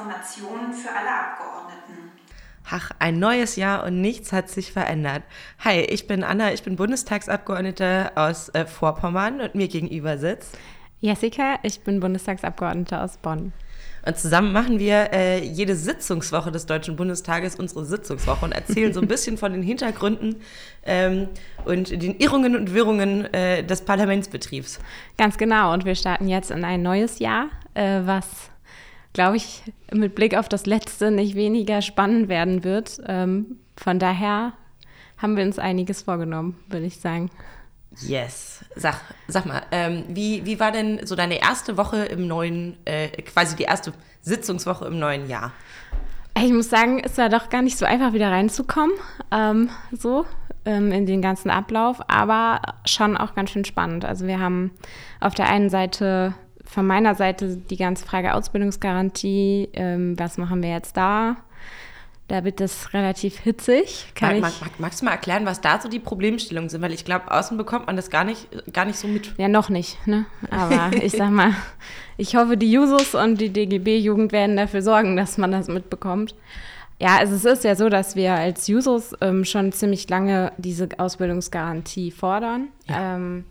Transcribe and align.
Informationen 0.00 0.72
für 0.72 0.88
alle 0.88 1.10
Abgeordneten. 1.10 2.10
Ach, 2.70 2.90
ein 2.98 3.18
neues 3.18 3.56
Jahr 3.56 3.84
und 3.84 4.00
nichts 4.00 4.32
hat 4.32 4.48
sich 4.48 4.72
verändert. 4.72 5.22
Hi, 5.64 5.80
ich 5.80 6.06
bin 6.06 6.24
Anna, 6.24 6.52
ich 6.52 6.62
bin 6.62 6.76
Bundestagsabgeordnete 6.76 8.12
aus 8.14 8.48
äh, 8.50 8.64
Vorpommern 8.64 9.40
und 9.40 9.54
mir 9.54 9.68
gegenüber 9.68 10.18
sitzt 10.18 10.56
Jessica, 11.00 11.58
ich 11.62 11.80
bin 11.80 12.00
Bundestagsabgeordnete 12.00 13.00
aus 13.00 13.16
Bonn. 13.16 13.52
Und 14.06 14.16
zusammen 14.16 14.52
machen 14.52 14.78
wir 14.78 15.12
äh, 15.12 15.44
jede 15.44 15.74
Sitzungswoche 15.76 16.50
des 16.50 16.66
Deutschen 16.66 16.96
Bundestages 16.96 17.56
unsere 17.56 17.84
Sitzungswoche 17.84 18.44
und 18.44 18.52
erzählen 18.52 18.92
so 18.92 19.00
ein 19.00 19.08
bisschen 19.08 19.36
von 19.36 19.52
den 19.52 19.62
Hintergründen 19.62 20.36
ähm, 20.84 21.28
und 21.64 21.90
den 21.90 22.16
Irrungen 22.18 22.56
und 22.56 22.72
Wirrungen 22.72 23.32
äh, 23.34 23.64
des 23.64 23.82
Parlamentsbetriebs. 23.82 24.78
Ganz 25.18 25.36
genau. 25.36 25.72
Und 25.72 25.84
wir 25.84 25.94
starten 25.94 26.28
jetzt 26.28 26.50
in 26.50 26.64
ein 26.64 26.82
neues 26.82 27.18
Jahr, 27.18 27.48
äh, 27.74 28.00
was, 28.04 28.49
glaube 29.12 29.36
ich, 29.36 29.62
mit 29.92 30.14
Blick 30.14 30.36
auf 30.36 30.48
das 30.48 30.66
letzte 30.66 31.10
nicht 31.10 31.34
weniger 31.34 31.82
spannend 31.82 32.28
werden 32.28 32.64
wird. 32.64 33.00
Ähm, 33.06 33.58
von 33.76 33.98
daher 33.98 34.52
haben 35.18 35.36
wir 35.36 35.44
uns 35.44 35.58
einiges 35.58 36.02
vorgenommen, 36.02 36.58
würde 36.68 36.86
ich 36.86 37.00
sagen. 37.00 37.30
Yes. 38.00 38.64
Sag, 38.76 39.00
sag 39.26 39.46
mal, 39.46 39.62
ähm, 39.72 40.04
wie, 40.08 40.46
wie 40.46 40.60
war 40.60 40.70
denn 40.70 41.04
so 41.06 41.16
deine 41.16 41.40
erste 41.40 41.76
Woche 41.76 42.04
im 42.04 42.26
neuen, 42.26 42.76
äh, 42.84 43.08
quasi 43.22 43.56
die 43.56 43.64
erste 43.64 43.92
Sitzungswoche 44.22 44.86
im 44.86 44.98
neuen 44.98 45.28
Jahr? 45.28 45.52
Ich 46.36 46.52
muss 46.52 46.70
sagen, 46.70 47.00
es 47.04 47.18
war 47.18 47.28
doch 47.28 47.50
gar 47.50 47.62
nicht 47.62 47.76
so 47.76 47.84
einfach, 47.84 48.12
wieder 48.12 48.30
reinzukommen, 48.30 48.94
ähm, 49.32 49.70
so 49.92 50.24
ähm, 50.64 50.92
in 50.92 51.04
den 51.04 51.20
ganzen 51.20 51.50
Ablauf, 51.50 52.00
aber 52.08 52.62
schon 52.86 53.16
auch 53.16 53.34
ganz 53.34 53.50
schön 53.50 53.64
spannend. 53.64 54.04
Also 54.04 54.26
wir 54.26 54.38
haben 54.38 54.70
auf 55.18 55.34
der 55.34 55.48
einen 55.48 55.68
Seite 55.68 56.34
von 56.70 56.86
meiner 56.86 57.14
Seite 57.14 57.56
die 57.56 57.76
ganze 57.76 58.06
Frage 58.06 58.34
Ausbildungsgarantie, 58.34 59.68
ähm, 59.72 60.18
was 60.18 60.38
machen 60.38 60.62
wir 60.62 60.70
jetzt 60.70 60.96
da? 60.96 61.36
Da 62.28 62.44
wird 62.44 62.60
es 62.60 62.94
relativ 62.94 63.40
hitzig. 63.40 64.06
Mag, 64.20 64.40
mag, 64.40 64.52
mag, 64.60 64.70
magst 64.78 65.00
du 65.00 65.04
mal 65.04 65.10
erklären, 65.10 65.46
was 65.46 65.60
da 65.60 65.80
so 65.80 65.88
die 65.88 65.98
Problemstellungen 65.98 66.70
sind? 66.70 66.80
Weil 66.80 66.92
ich 66.92 67.04
glaube, 67.04 67.28
außen 67.28 67.58
bekommt 67.58 67.88
man 67.88 67.96
das 67.96 68.08
gar 68.08 68.22
nicht, 68.22 68.46
gar 68.72 68.84
nicht 68.84 69.00
so 69.00 69.08
mit. 69.08 69.34
Ja, 69.36 69.48
noch 69.48 69.68
nicht. 69.68 70.06
Ne? 70.06 70.26
Aber 70.48 70.96
ich 71.02 71.10
sag 71.10 71.30
mal, 71.30 71.56
ich 72.16 72.36
hoffe, 72.36 72.56
die 72.56 72.70
Jusos 72.70 73.16
und 73.16 73.40
die 73.40 73.50
DGB-Jugend 73.52 74.30
werden 74.30 74.56
dafür 74.56 74.82
sorgen, 74.82 75.16
dass 75.16 75.38
man 75.38 75.50
das 75.50 75.66
mitbekommt. 75.66 76.36
Ja, 77.00 77.16
also 77.16 77.34
es 77.34 77.44
ist 77.44 77.64
ja 77.64 77.74
so, 77.74 77.88
dass 77.88 78.14
wir 78.14 78.34
als 78.34 78.68
Jusos 78.68 79.12
ähm, 79.20 79.44
schon 79.44 79.72
ziemlich 79.72 80.08
lange 80.08 80.52
diese 80.56 80.88
Ausbildungsgarantie 80.98 82.12
fordern. 82.12 82.68
Ja. 82.86 83.16
Ähm, 83.16 83.44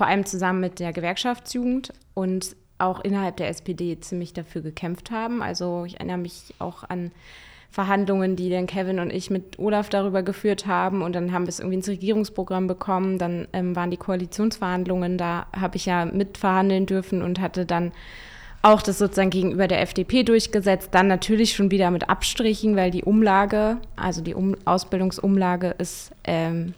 vor 0.00 0.06
allem 0.06 0.24
zusammen 0.24 0.60
mit 0.60 0.78
der 0.78 0.94
Gewerkschaftsjugend 0.94 1.92
und 2.14 2.56
auch 2.78 3.00
innerhalb 3.00 3.36
der 3.36 3.50
SPD 3.50 4.00
ziemlich 4.00 4.32
dafür 4.32 4.62
gekämpft 4.62 5.10
haben. 5.10 5.42
Also 5.42 5.84
ich 5.84 5.96
erinnere 5.96 6.16
mich 6.16 6.54
auch 6.58 6.84
an 6.84 7.10
Verhandlungen, 7.70 8.34
die 8.34 8.48
dann 8.48 8.66
Kevin 8.66 8.98
und 8.98 9.12
ich 9.12 9.28
mit 9.28 9.58
Olaf 9.58 9.90
darüber 9.90 10.22
geführt 10.22 10.66
haben. 10.66 11.02
Und 11.02 11.14
dann 11.14 11.32
haben 11.32 11.44
wir 11.44 11.50
es 11.50 11.58
irgendwie 11.58 11.76
ins 11.76 11.88
Regierungsprogramm 11.88 12.66
bekommen. 12.66 13.18
Dann 13.18 13.46
ähm, 13.52 13.76
waren 13.76 13.90
die 13.90 13.98
Koalitionsverhandlungen, 13.98 15.18
da 15.18 15.48
habe 15.54 15.76
ich 15.76 15.84
ja 15.84 16.06
mitverhandeln 16.06 16.86
dürfen 16.86 17.20
und 17.20 17.38
hatte 17.38 17.66
dann 17.66 17.92
auch 18.62 18.80
das 18.80 18.96
sozusagen 18.96 19.28
gegenüber 19.28 19.68
der 19.68 19.82
FDP 19.82 20.22
durchgesetzt. 20.22 20.88
Dann 20.92 21.08
natürlich 21.08 21.54
schon 21.54 21.70
wieder 21.70 21.90
mit 21.90 22.08
Abstrichen, 22.08 22.74
weil 22.74 22.90
die 22.90 23.04
Umlage, 23.04 23.76
also 23.96 24.22
die 24.22 24.32
um 24.32 24.56
Ausbildungsumlage 24.64 25.74
ist 25.76 26.12
ähm, 26.24 26.72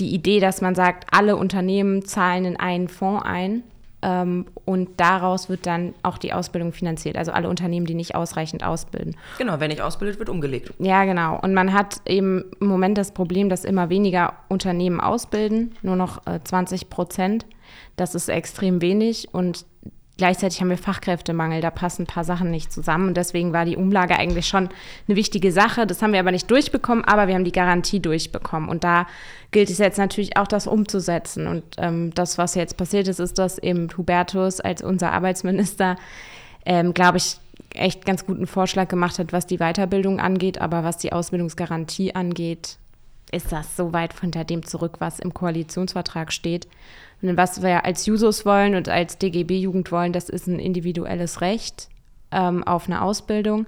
die 0.00 0.14
Idee, 0.14 0.40
dass 0.40 0.60
man 0.60 0.74
sagt, 0.74 1.06
alle 1.10 1.36
Unternehmen 1.36 2.04
zahlen 2.04 2.44
in 2.44 2.56
einen 2.56 2.88
Fonds 2.88 3.24
ein 3.24 3.62
ähm, 4.02 4.46
und 4.64 5.00
daraus 5.00 5.48
wird 5.48 5.66
dann 5.66 5.94
auch 6.02 6.18
die 6.18 6.32
Ausbildung 6.32 6.72
finanziert. 6.72 7.16
Also 7.16 7.32
alle 7.32 7.48
Unternehmen, 7.48 7.86
die 7.86 7.94
nicht 7.94 8.14
ausreichend 8.14 8.62
ausbilden. 8.62 9.16
Genau, 9.38 9.58
wenn 9.58 9.68
nicht 9.68 9.80
ausbildet, 9.80 10.18
wird 10.18 10.28
umgelegt. 10.28 10.72
Ja, 10.78 11.04
genau. 11.04 11.38
Und 11.40 11.54
man 11.54 11.72
hat 11.72 12.00
eben 12.06 12.44
im 12.60 12.68
Moment 12.68 12.98
das 12.98 13.12
Problem, 13.12 13.48
dass 13.48 13.64
immer 13.64 13.88
weniger 13.88 14.34
Unternehmen 14.48 15.00
ausbilden, 15.00 15.74
nur 15.82 15.96
noch 15.96 16.26
äh, 16.26 16.40
20 16.42 16.88
Prozent. 16.90 17.46
Das 17.96 18.14
ist 18.14 18.28
extrem 18.28 18.80
wenig 18.80 19.28
und 19.32 19.64
Gleichzeitig 20.18 20.60
haben 20.62 20.70
wir 20.70 20.78
Fachkräftemangel, 20.78 21.60
da 21.60 21.70
passen 21.70 22.02
ein 22.02 22.06
paar 22.06 22.24
Sachen 22.24 22.50
nicht 22.50 22.72
zusammen. 22.72 23.08
Und 23.08 23.16
deswegen 23.18 23.52
war 23.52 23.66
die 23.66 23.76
Umlage 23.76 24.18
eigentlich 24.18 24.48
schon 24.48 24.70
eine 25.06 25.16
wichtige 25.16 25.52
Sache. 25.52 25.86
Das 25.86 26.00
haben 26.00 26.14
wir 26.14 26.20
aber 26.20 26.32
nicht 26.32 26.50
durchbekommen, 26.50 27.04
aber 27.04 27.28
wir 27.28 27.34
haben 27.34 27.44
die 27.44 27.52
Garantie 27.52 28.00
durchbekommen. 28.00 28.70
Und 28.70 28.82
da 28.82 29.06
gilt 29.50 29.68
es 29.68 29.76
jetzt 29.76 29.98
natürlich 29.98 30.38
auch, 30.38 30.46
das 30.46 30.66
umzusetzen. 30.66 31.46
Und 31.46 31.64
ähm, 31.76 32.14
das, 32.14 32.38
was 32.38 32.54
jetzt 32.54 32.78
passiert 32.78 33.08
ist, 33.08 33.18
ist, 33.18 33.38
dass 33.38 33.58
eben 33.58 33.88
Hubertus 33.94 34.60
als 34.60 34.82
unser 34.82 35.12
Arbeitsminister, 35.12 35.96
ähm, 36.64 36.94
glaube 36.94 37.18
ich, 37.18 37.36
echt 37.74 38.06
ganz 38.06 38.24
guten 38.24 38.46
Vorschlag 38.46 38.88
gemacht 38.88 39.18
hat, 39.18 39.34
was 39.34 39.46
die 39.46 39.58
Weiterbildung 39.58 40.18
angeht. 40.18 40.62
Aber 40.62 40.82
was 40.82 40.96
die 40.96 41.12
Ausbildungsgarantie 41.12 42.14
angeht, 42.14 42.78
ist 43.32 43.52
das 43.52 43.76
so 43.76 43.92
weit 43.92 44.18
hinter 44.18 44.44
dem 44.44 44.64
zurück, 44.64 44.96
was 44.98 45.18
im 45.18 45.34
Koalitionsvertrag 45.34 46.32
steht. 46.32 46.68
Und 47.22 47.36
was 47.36 47.62
wir 47.62 47.84
als 47.84 48.06
Jusos 48.06 48.44
wollen 48.44 48.74
und 48.74 48.88
als 48.88 49.18
DGB-Jugend 49.18 49.90
wollen, 49.90 50.12
das 50.12 50.28
ist 50.28 50.46
ein 50.46 50.58
individuelles 50.58 51.40
Recht 51.40 51.88
ähm, 52.30 52.62
auf 52.64 52.86
eine 52.86 53.02
Ausbildung. 53.02 53.66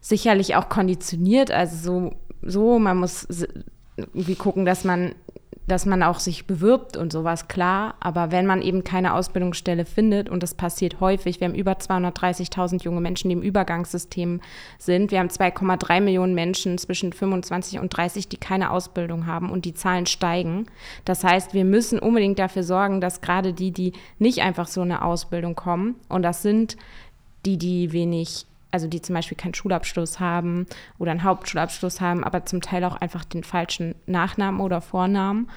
Sicherlich 0.00 0.56
auch 0.56 0.68
konditioniert, 0.68 1.50
also 1.50 1.76
so, 1.76 2.14
so 2.42 2.78
man 2.78 2.98
muss 2.98 3.26
irgendwie 3.96 4.34
gucken, 4.34 4.64
dass 4.64 4.84
man 4.84 5.14
dass 5.70 5.86
man 5.86 6.02
auch 6.02 6.18
sich 6.18 6.46
bewirbt 6.46 6.96
und 6.96 7.12
sowas, 7.12 7.48
klar. 7.48 7.94
Aber 8.00 8.32
wenn 8.32 8.46
man 8.46 8.60
eben 8.60 8.82
keine 8.82 9.14
Ausbildungsstelle 9.14 9.84
findet, 9.84 10.28
und 10.28 10.42
das 10.42 10.54
passiert 10.54 11.00
häufig, 11.00 11.40
wir 11.40 11.48
haben 11.48 11.54
über 11.54 11.72
230.000 11.72 12.82
junge 12.82 13.00
Menschen, 13.00 13.28
die 13.28 13.34
im 13.34 13.42
Übergangssystem 13.42 14.40
sind. 14.78 15.10
Wir 15.10 15.20
haben 15.20 15.28
2,3 15.28 16.00
Millionen 16.00 16.34
Menschen 16.34 16.76
zwischen 16.78 17.12
25 17.12 17.78
und 17.78 17.96
30, 17.96 18.28
die 18.28 18.36
keine 18.36 18.70
Ausbildung 18.70 19.26
haben 19.26 19.50
und 19.50 19.64
die 19.64 19.74
Zahlen 19.74 20.06
steigen. 20.06 20.66
Das 21.04 21.22
heißt, 21.22 21.54
wir 21.54 21.64
müssen 21.64 21.98
unbedingt 21.98 22.38
dafür 22.38 22.64
sorgen, 22.64 23.00
dass 23.00 23.20
gerade 23.20 23.52
die, 23.52 23.70
die 23.70 23.92
nicht 24.18 24.42
einfach 24.42 24.66
so 24.66 24.80
eine 24.80 25.04
Ausbildung 25.04 25.54
kommen, 25.54 25.94
und 26.08 26.22
das 26.22 26.42
sind 26.42 26.76
die, 27.46 27.56
die 27.56 27.92
wenig 27.92 28.46
also 28.70 28.86
die 28.86 29.02
zum 29.02 29.14
Beispiel 29.14 29.36
keinen 29.36 29.54
Schulabschluss 29.54 30.20
haben 30.20 30.66
oder 30.98 31.10
einen 31.10 31.24
Hauptschulabschluss 31.24 32.00
haben, 32.00 32.24
aber 32.24 32.44
zum 32.44 32.60
Teil 32.60 32.84
auch 32.84 32.96
einfach 32.96 33.24
den 33.24 33.44
falschen 33.44 33.94
Nachnamen 34.06 34.60
oder 34.60 34.80
Vornamen, 34.80 35.48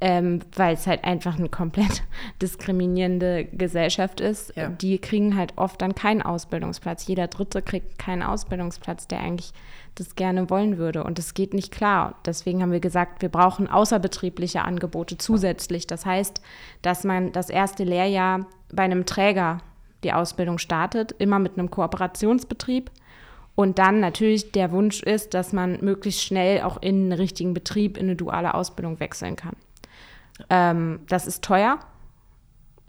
ähm, 0.00 0.40
weil 0.56 0.74
es 0.74 0.86
halt 0.86 1.04
einfach 1.04 1.38
eine 1.38 1.48
komplett 1.48 2.02
diskriminierende 2.42 3.44
Gesellschaft 3.44 4.20
ist. 4.20 4.56
Ja. 4.56 4.68
Die 4.68 4.98
kriegen 4.98 5.36
halt 5.36 5.52
oft 5.56 5.82
dann 5.82 5.94
keinen 5.94 6.22
Ausbildungsplatz. 6.22 7.06
Jeder 7.06 7.26
Dritte 7.28 7.60
kriegt 7.60 7.98
keinen 7.98 8.22
Ausbildungsplatz, 8.22 9.08
der 9.08 9.20
eigentlich 9.20 9.52
das 9.96 10.14
gerne 10.14 10.48
wollen 10.48 10.78
würde. 10.78 11.04
Und 11.04 11.18
das 11.18 11.34
geht 11.34 11.52
nicht 11.52 11.72
klar. 11.72 12.14
Deswegen 12.24 12.62
haben 12.62 12.72
wir 12.72 12.80
gesagt, 12.80 13.20
wir 13.20 13.28
brauchen 13.28 13.68
außerbetriebliche 13.68 14.62
Angebote 14.62 15.18
zusätzlich. 15.18 15.86
Das 15.86 16.06
heißt, 16.06 16.40
dass 16.80 17.04
man 17.04 17.32
das 17.32 17.50
erste 17.50 17.84
Lehrjahr 17.84 18.46
bei 18.72 18.84
einem 18.84 19.04
Träger 19.04 19.58
die 20.04 20.12
Ausbildung 20.12 20.58
startet, 20.58 21.12
immer 21.12 21.38
mit 21.38 21.58
einem 21.58 21.70
Kooperationsbetrieb. 21.70 22.90
Und 23.54 23.78
dann 23.78 24.00
natürlich 24.00 24.52
der 24.52 24.70
Wunsch 24.72 25.02
ist, 25.02 25.34
dass 25.34 25.52
man 25.52 25.78
möglichst 25.82 26.22
schnell 26.22 26.62
auch 26.62 26.80
in 26.80 26.96
einen 26.96 27.12
richtigen 27.12 27.52
Betrieb, 27.52 27.96
in 27.98 28.06
eine 28.06 28.16
duale 28.16 28.54
Ausbildung 28.54 29.00
wechseln 29.00 29.36
kann. 29.36 29.56
Ähm, 30.48 31.00
das 31.08 31.26
ist 31.26 31.44
teuer, 31.44 31.78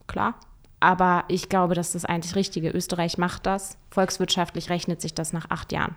klar. 0.07 0.35
Aber 0.79 1.25
ich 1.27 1.49
glaube, 1.49 1.75
das 1.75 1.87
ist 1.87 1.95
das 1.95 2.05
einzig 2.05 2.35
Richtige. 2.35 2.69
Österreich 2.71 3.17
macht 3.17 3.45
das. 3.45 3.77
Volkswirtschaftlich 3.91 4.69
rechnet 4.69 5.01
sich 5.01 5.13
das 5.13 5.31
nach 5.31 5.49
acht 5.49 5.71
Jahren. 5.71 5.95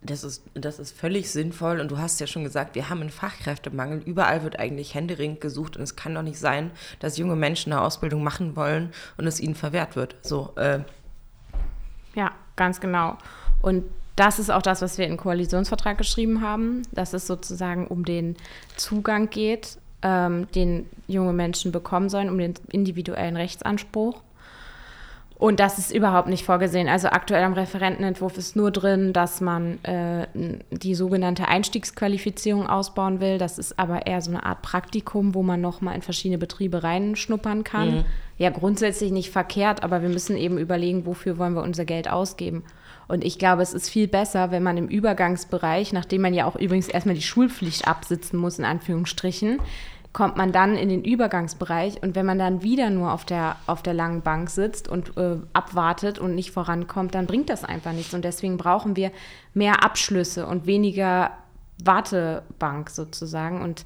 Das 0.00 0.22
ist, 0.22 0.44
das 0.54 0.78
ist 0.78 0.96
völlig 0.96 1.30
sinnvoll 1.30 1.80
und 1.80 1.90
du 1.90 1.98
hast 1.98 2.20
ja 2.20 2.28
schon 2.28 2.44
gesagt, 2.44 2.76
wir 2.76 2.88
haben 2.88 3.00
einen 3.00 3.10
Fachkräftemangel. 3.10 4.00
Überall 4.04 4.44
wird 4.44 4.58
eigentlich 4.58 4.94
händeringend 4.94 5.40
gesucht 5.40 5.76
und 5.76 5.82
es 5.82 5.96
kann 5.96 6.14
doch 6.14 6.22
nicht 6.22 6.38
sein, 6.38 6.70
dass 7.00 7.18
junge 7.18 7.34
Menschen 7.34 7.72
eine 7.72 7.82
Ausbildung 7.82 8.22
machen 8.22 8.54
wollen 8.54 8.92
und 9.16 9.26
es 9.26 9.40
ihnen 9.40 9.56
verwehrt 9.56 9.96
wird. 9.96 10.14
So, 10.22 10.52
äh. 10.56 10.80
Ja, 12.14 12.32
ganz 12.54 12.80
genau. 12.80 13.18
Und 13.60 13.84
das 14.18 14.38
ist 14.38 14.50
auch 14.50 14.62
das, 14.62 14.82
was 14.82 14.98
wir 14.98 15.06
im 15.06 15.16
Koalitionsvertrag 15.16 15.98
geschrieben 15.98 16.42
haben, 16.42 16.82
dass 16.92 17.12
es 17.12 17.26
sozusagen 17.26 17.86
um 17.86 18.04
den 18.04 18.36
Zugang 18.76 19.30
geht, 19.30 19.78
ähm, 20.02 20.48
den 20.54 20.88
junge 21.06 21.32
Menschen 21.32 21.70
bekommen 21.70 22.08
sollen, 22.08 22.28
um 22.28 22.38
den 22.38 22.54
individuellen 22.70 23.36
Rechtsanspruch. 23.36 24.22
Und 25.38 25.60
das 25.60 25.78
ist 25.78 25.94
überhaupt 25.94 26.28
nicht 26.28 26.44
vorgesehen. 26.44 26.88
Also 26.88 27.08
aktuell 27.08 27.44
am 27.44 27.52
Referentenentwurf 27.52 28.36
ist 28.36 28.56
nur 28.56 28.72
drin, 28.72 29.12
dass 29.12 29.40
man 29.40 29.82
äh, 29.84 30.26
die 30.72 30.96
sogenannte 30.96 31.46
Einstiegsqualifizierung 31.46 32.66
ausbauen 32.66 33.20
will. 33.20 33.38
Das 33.38 33.56
ist 33.56 33.78
aber 33.78 34.08
eher 34.08 34.20
so 34.20 34.32
eine 34.32 34.44
Art 34.44 34.62
Praktikum, 34.62 35.36
wo 35.36 35.44
man 35.44 35.60
nochmal 35.60 35.94
in 35.94 36.02
verschiedene 36.02 36.38
Betriebe 36.38 36.82
reinschnuppern 36.82 37.62
kann. 37.62 37.98
Mhm. 37.98 38.04
Ja, 38.36 38.50
grundsätzlich 38.50 39.12
nicht 39.12 39.30
verkehrt, 39.30 39.84
aber 39.84 40.02
wir 40.02 40.08
müssen 40.08 40.36
eben 40.36 40.58
überlegen, 40.58 41.06
wofür 41.06 41.38
wollen 41.38 41.54
wir 41.54 41.62
unser 41.62 41.84
Geld 41.84 42.10
ausgeben. 42.10 42.64
Und 43.06 43.24
ich 43.24 43.38
glaube, 43.38 43.62
es 43.62 43.72
ist 43.72 43.88
viel 43.88 44.08
besser, 44.08 44.50
wenn 44.50 44.62
man 44.62 44.76
im 44.76 44.88
Übergangsbereich, 44.88 45.92
nachdem 45.92 46.22
man 46.22 46.34
ja 46.34 46.46
auch 46.46 46.56
übrigens 46.56 46.88
erstmal 46.88 47.14
die 47.14 47.22
Schulpflicht 47.22 47.88
absitzen 47.88 48.38
muss, 48.38 48.58
in 48.58 48.64
Anführungsstrichen, 48.64 49.60
kommt 50.12 50.36
man 50.36 50.52
dann 50.52 50.76
in 50.76 50.88
den 50.88 51.04
Übergangsbereich 51.04 52.02
und 52.02 52.14
wenn 52.14 52.26
man 52.26 52.38
dann 52.38 52.62
wieder 52.62 52.90
nur 52.90 53.12
auf 53.12 53.24
der, 53.24 53.56
auf 53.66 53.82
der 53.82 53.94
langen 53.94 54.22
Bank 54.22 54.50
sitzt 54.50 54.88
und 54.88 55.16
äh, 55.16 55.36
abwartet 55.52 56.18
und 56.18 56.34
nicht 56.34 56.50
vorankommt, 56.50 57.14
dann 57.14 57.26
bringt 57.26 57.50
das 57.50 57.64
einfach 57.64 57.92
nichts. 57.92 58.14
Und 58.14 58.24
deswegen 58.24 58.56
brauchen 58.56 58.96
wir 58.96 59.12
mehr 59.54 59.84
Abschlüsse 59.84 60.46
und 60.46 60.66
weniger 60.66 61.32
Wartebank 61.84 62.90
sozusagen. 62.90 63.62
Und 63.62 63.84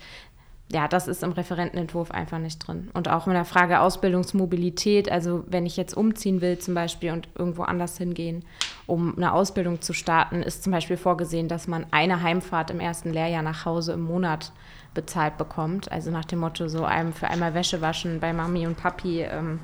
ja, 0.73 0.89
das 0.89 1.07
ist 1.07 1.23
im 1.23 1.33
Referentenentwurf 1.33 2.11
einfach 2.13 2.39
nicht 2.39 2.67
drin. 2.67 2.89
Und 2.95 3.09
auch 3.09 3.27
in 3.27 3.35
der 3.35 3.45
Frage 3.45 3.81
Ausbildungsmobilität, 3.81 5.11
also 5.11 5.45
wenn 5.49 5.67
ich 5.67 5.77
jetzt 5.77 5.95
umziehen 5.95 6.41
will 6.41 6.59
zum 6.59 6.75
Beispiel 6.75 7.13
und 7.13 7.29
irgendwo 7.37 7.65
anders 7.65 7.99
hingehen, 7.99 8.45
um 8.87 9.15
eine 9.17 9.35
Ausbildung 9.35 9.83
zu 9.83 9.93
starten, 9.93 10.43
ist 10.43 10.63
zum 10.63 10.73
Beispiel 10.73 10.97
vorgesehen, 10.97 11.49
dass 11.49 11.69
man 11.69 11.85
eine 11.91 12.23
Heimfahrt 12.23 12.71
im 12.71 12.81
ersten 12.81 13.13
Lehrjahr 13.13 13.43
nach 13.43 13.67
Hause 13.67 13.93
im 13.93 14.03
Monat 14.03 14.53
bezahlt 14.95 15.39
bekommt. 15.39 15.91
Also 15.91 16.11
nach 16.11 16.25
dem 16.25 16.41
Motto, 16.41 16.69
so 16.69 16.85
einem 16.85 17.13
für 17.13 17.29
einmal 17.29 17.55
Wäsche 17.55 17.81
waschen 17.81 18.21
bei 18.21 18.33
Mami 18.33 18.67
und 18.67 18.77
Papi 18.77 19.23
ähm, 19.23 19.61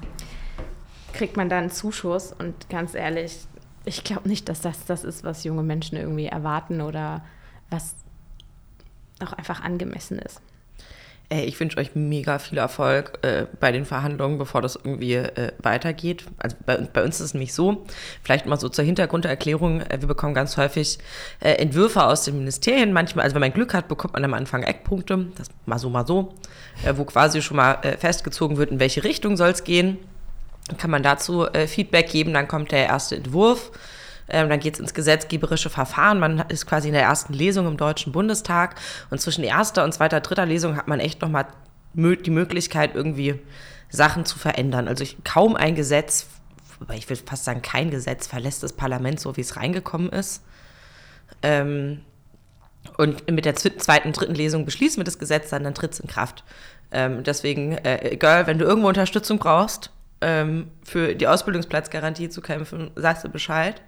kriegt 1.13 1.37
man 1.37 1.49
dann 1.49 1.65
einen 1.65 1.71
Zuschuss. 1.71 2.33
Und 2.33 2.69
ganz 2.69 2.95
ehrlich, 2.95 3.39
ich 3.85 4.05
glaube 4.05 4.29
nicht, 4.29 4.49
dass 4.49 4.61
das 4.61 4.85
das 4.85 5.05
ist, 5.05 5.25
was 5.25 5.45
junge 5.45 5.63
Menschen 5.63 5.97
irgendwie 5.97 6.27
erwarten 6.27 6.81
oder 6.81 7.25
was 7.71 7.95
auch 9.21 9.33
einfach 9.33 9.63
angemessen 9.63 10.19
ist. 10.19 10.41
Ey, 11.31 11.45
ich 11.45 11.61
wünsche 11.61 11.77
euch 11.77 11.95
mega 11.95 12.39
viel 12.39 12.57
Erfolg 12.57 13.19
äh, 13.21 13.45
bei 13.61 13.71
den 13.71 13.85
Verhandlungen, 13.85 14.39
bevor 14.39 14.63
das 14.63 14.77
irgendwie 14.77 15.13
äh, 15.13 15.53
weitergeht. 15.59 16.25
Also 16.39 16.57
bei, 16.65 16.79
bei, 16.79 17.05
uns 17.05 17.17
ist 17.17 17.27
es 17.27 17.35
nämlich 17.35 17.53
so, 17.53 17.85
vielleicht 18.23 18.47
mal 18.47 18.59
so 18.59 18.71
zur 18.71 18.83
Hintergrunderklärung, 18.87 19.83
äh, 19.83 20.01
wir 20.01 20.09
bekommen 20.09 20.33
ganz 20.33 20.57
häufig 20.57 20.99
äh, 21.41 21.51
Entwürfe 21.51 22.03
aus 22.03 22.25
den 22.25 22.39
Ministerien. 22.39 22.95
Manchmal, 22.95 23.25
also 23.25 23.35
wenn 23.35 23.43
man 23.43 23.53
Glück 23.53 23.75
hat, 23.75 23.89
bekommt 23.89 24.15
man 24.15 24.25
am 24.25 24.33
Anfang 24.33 24.63
Eckpunkte, 24.63 25.27
das 25.37 25.49
mal 25.67 25.79
so, 25.79 25.91
mal 25.91 26.07
so, 26.07 26.33
äh, 26.87 26.95
wo 26.97 27.05
quasi 27.05 27.43
schon 27.43 27.59
mal 27.59 27.75
äh, 27.83 27.99
festgezogen 27.99 28.57
wird, 28.57 28.71
in 28.71 28.81
welche 28.81 29.05
Richtung 29.05 29.37
soll 29.37 29.51
es 29.51 29.65
gehen. 29.65 29.99
Dann 30.69 30.79
kann 30.79 30.91
man 30.91 31.03
dazu 31.03 31.47
Feedback 31.67 32.11
geben, 32.11 32.35
dann 32.35 32.47
kommt 32.47 32.73
der 32.73 32.87
erste 32.87 33.17
Entwurf. 33.17 33.71
Ähm, 34.29 34.49
dann 34.49 34.61
geht 34.61 34.75
es 34.75 34.81
ins 34.81 34.95
gesetzgeberische 34.95 35.71
Verfahren. 35.71 36.19
Man 36.21 36.41
ist 36.49 36.67
quasi 36.67 36.89
in 36.89 36.95
der 36.95 37.03
ersten 37.03 37.33
Lesung 37.33 37.67
im 37.67 37.77
Deutschen 37.77 38.13
Bundestag. 38.13 38.77
Und 39.11 39.21
zwischen 39.21 39.45
erster 39.45 39.85
und 39.85 39.93
zweiter, 39.93 40.21
dritter 40.21 40.47
Lesung 40.47 40.77
hat 40.77 40.89
man 40.89 41.01
echt 41.01 41.23
nochmal 41.23 41.47
die 41.95 42.31
Möglichkeit, 42.31 42.95
irgendwie 42.95 43.41
Sachen 43.89 44.25
zu 44.25 44.39
verändern. 44.39 44.89
Also 44.89 45.03
ich, 45.03 45.17
kaum 45.25 45.57
ein 45.57 45.75
Gesetz, 45.75 46.27
ich 46.95 47.09
will 47.09 47.17
fast 47.17 47.45
sagen, 47.45 47.63
kein 47.63 47.91
Gesetz 47.91 48.27
verlässt 48.27 48.63
das 48.63 48.73
Parlament 48.73 49.19
so, 49.21 49.37
wie 49.37 49.41
es 49.41 49.57
reingekommen 49.57 50.11
ist. 50.11 50.43
Ähm, 51.43 52.01
und 52.97 53.31
mit 53.31 53.45
der 53.45 53.57
zweiten, 53.57 54.13
dritten 54.13 54.35
Lesung 54.35 54.65
beschließen 54.65 54.99
wir 54.99 55.05
das 55.05 55.19
Gesetz, 55.19 55.51
dann, 55.51 55.65
dann 55.65 55.75
tritt 55.75 55.93
es 55.93 56.01
in 56.01 56.09
Kraft. 56.09 56.45
Ähm, 56.91 57.23
deswegen, 57.23 57.73
äh, 57.73 58.17
Girl, 58.19 58.47
wenn 58.47 58.59
du 58.59 58.65
irgendwo 58.65 58.89
Unterstützung 58.89 59.39
brauchst, 59.39 59.91
ähm, 60.21 60.69
für 60.85 61.15
die 61.15 61.27
Ausbildungsplatzgarantie 61.27 62.29
zu 62.29 62.41
kämpfen, 62.41 62.91
sagst 62.97 63.25
du 63.25 63.29
Bescheid. 63.29 63.81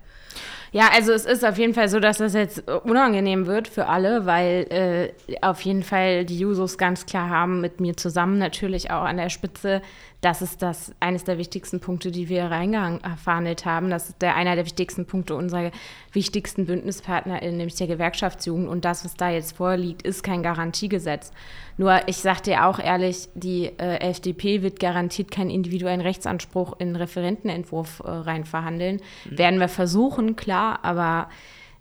Ja, 0.73 0.89
also 0.95 1.13
es 1.13 1.25
ist 1.25 1.45
auf 1.45 1.59
jeden 1.59 1.75
Fall 1.75 1.89
so, 1.89 1.99
dass 1.99 2.19
das 2.19 2.35
jetzt 2.35 2.71
unangenehm 2.71 3.47
wird 3.47 3.67
für 3.67 3.87
alle, 3.87 4.25
weil 4.25 4.67
äh, 4.71 5.37
auf 5.43 5.61
jeden 5.63 5.83
Fall 5.83 6.25
die 6.25 6.39
Jusos 6.39 6.79
ganz 6.79 7.07
klar 7.07 7.29
haben, 7.29 7.61
mit 7.61 7.81
mir 7.81 7.97
zusammen 7.97 8.39
natürlich 8.39 8.93
auch 8.93 9.03
an 9.03 9.17
der 9.17 9.31
Spitze, 9.31 9.83
das 10.21 10.43
ist 10.43 10.61
das 10.61 10.93
eines 11.01 11.25
der 11.25 11.39
wichtigsten 11.39 11.81
Punkte, 11.81 12.11
die 12.11 12.29
wir 12.29 12.45
reingefahnelt 12.45 13.65
haben. 13.65 13.89
Das 13.89 14.11
ist 14.11 14.21
der, 14.21 14.37
einer 14.37 14.55
der 14.55 14.67
wichtigsten 14.67 15.07
Punkte 15.07 15.35
unserer 15.35 15.71
wichtigsten 16.13 16.67
BündnispartnerInnen, 16.67 17.57
nämlich 17.57 17.77
der 17.77 17.87
Gewerkschaftsjugend. 17.87 18.69
Und 18.69 18.85
das, 18.85 19.05
was 19.05 19.15
da 19.15 19.31
jetzt 19.31 19.57
vorliegt, 19.57 20.03
ist 20.03 20.23
kein 20.23 20.43
Garantiegesetz. 20.43 21.33
Nur, 21.79 22.07
ich 22.07 22.19
sage 22.19 22.43
dir 22.43 22.67
auch 22.67 22.79
ehrlich, 22.79 23.31
die 23.35 23.67
äh, 23.79 24.11
FDP 24.11 24.61
wird 24.61 24.79
garantiert 24.79 25.31
keinen 25.31 25.49
individuellen 25.49 26.03
Rechtsanspruch 26.03 26.79
in 26.79 26.97
Referentenentwurf 26.97 28.01
äh, 28.05 28.11
rein 28.11 28.45
verhandeln. 28.45 29.01
Mhm. 29.25 29.39
Werden 29.39 29.61
wir 29.61 29.69
versuchen, 29.69 30.37
klar, 30.37 30.81
aber 30.83 31.31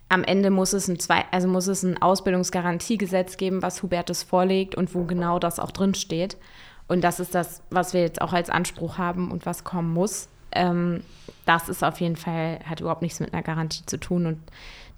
am 0.07 0.24
Ende 0.24 0.50
muss 0.50 0.71
es 0.71 0.88
ein 0.88 0.97
zwei, 0.97 1.25
also 1.31 1.50
muss 1.50 1.68
es 1.68 1.83
ein 1.83 2.01
Ausbildungsgarantiegesetz 2.01 3.36
geben, 3.36 3.62
was 3.62 3.83
Hubertus 3.83 4.24
vorlegt 4.24 4.75
und 4.75 4.95
wo 4.95 5.03
genau 5.03 5.39
das 5.39 5.59
auch 5.59 5.71
drin 5.71 5.94
steht. 5.94 6.38
Und 6.89 7.01
das 7.03 7.19
ist 7.19 7.36
das, 7.36 7.62
was 7.69 7.94
wir 7.94 8.01
jetzt 8.01 8.21
auch 8.21 8.33
als 8.33 8.50
Anspruch 8.50 8.97
haben 8.97 9.31
und 9.31 9.45
was 9.45 9.63
kommen 9.63 9.94
muss. 9.94 10.27
Ähm, 10.51 11.03
das 11.45 11.69
ist 11.69 11.83
auf 11.83 12.01
jeden 12.01 12.15
Fall, 12.15 12.59
hat 12.65 12.81
überhaupt 12.81 13.03
nichts 13.03 13.19
mit 13.19 13.31
einer 13.31 13.44
Garantie 13.44 13.86
zu 13.86 14.00
tun. 14.00 14.25
Und 14.25 14.39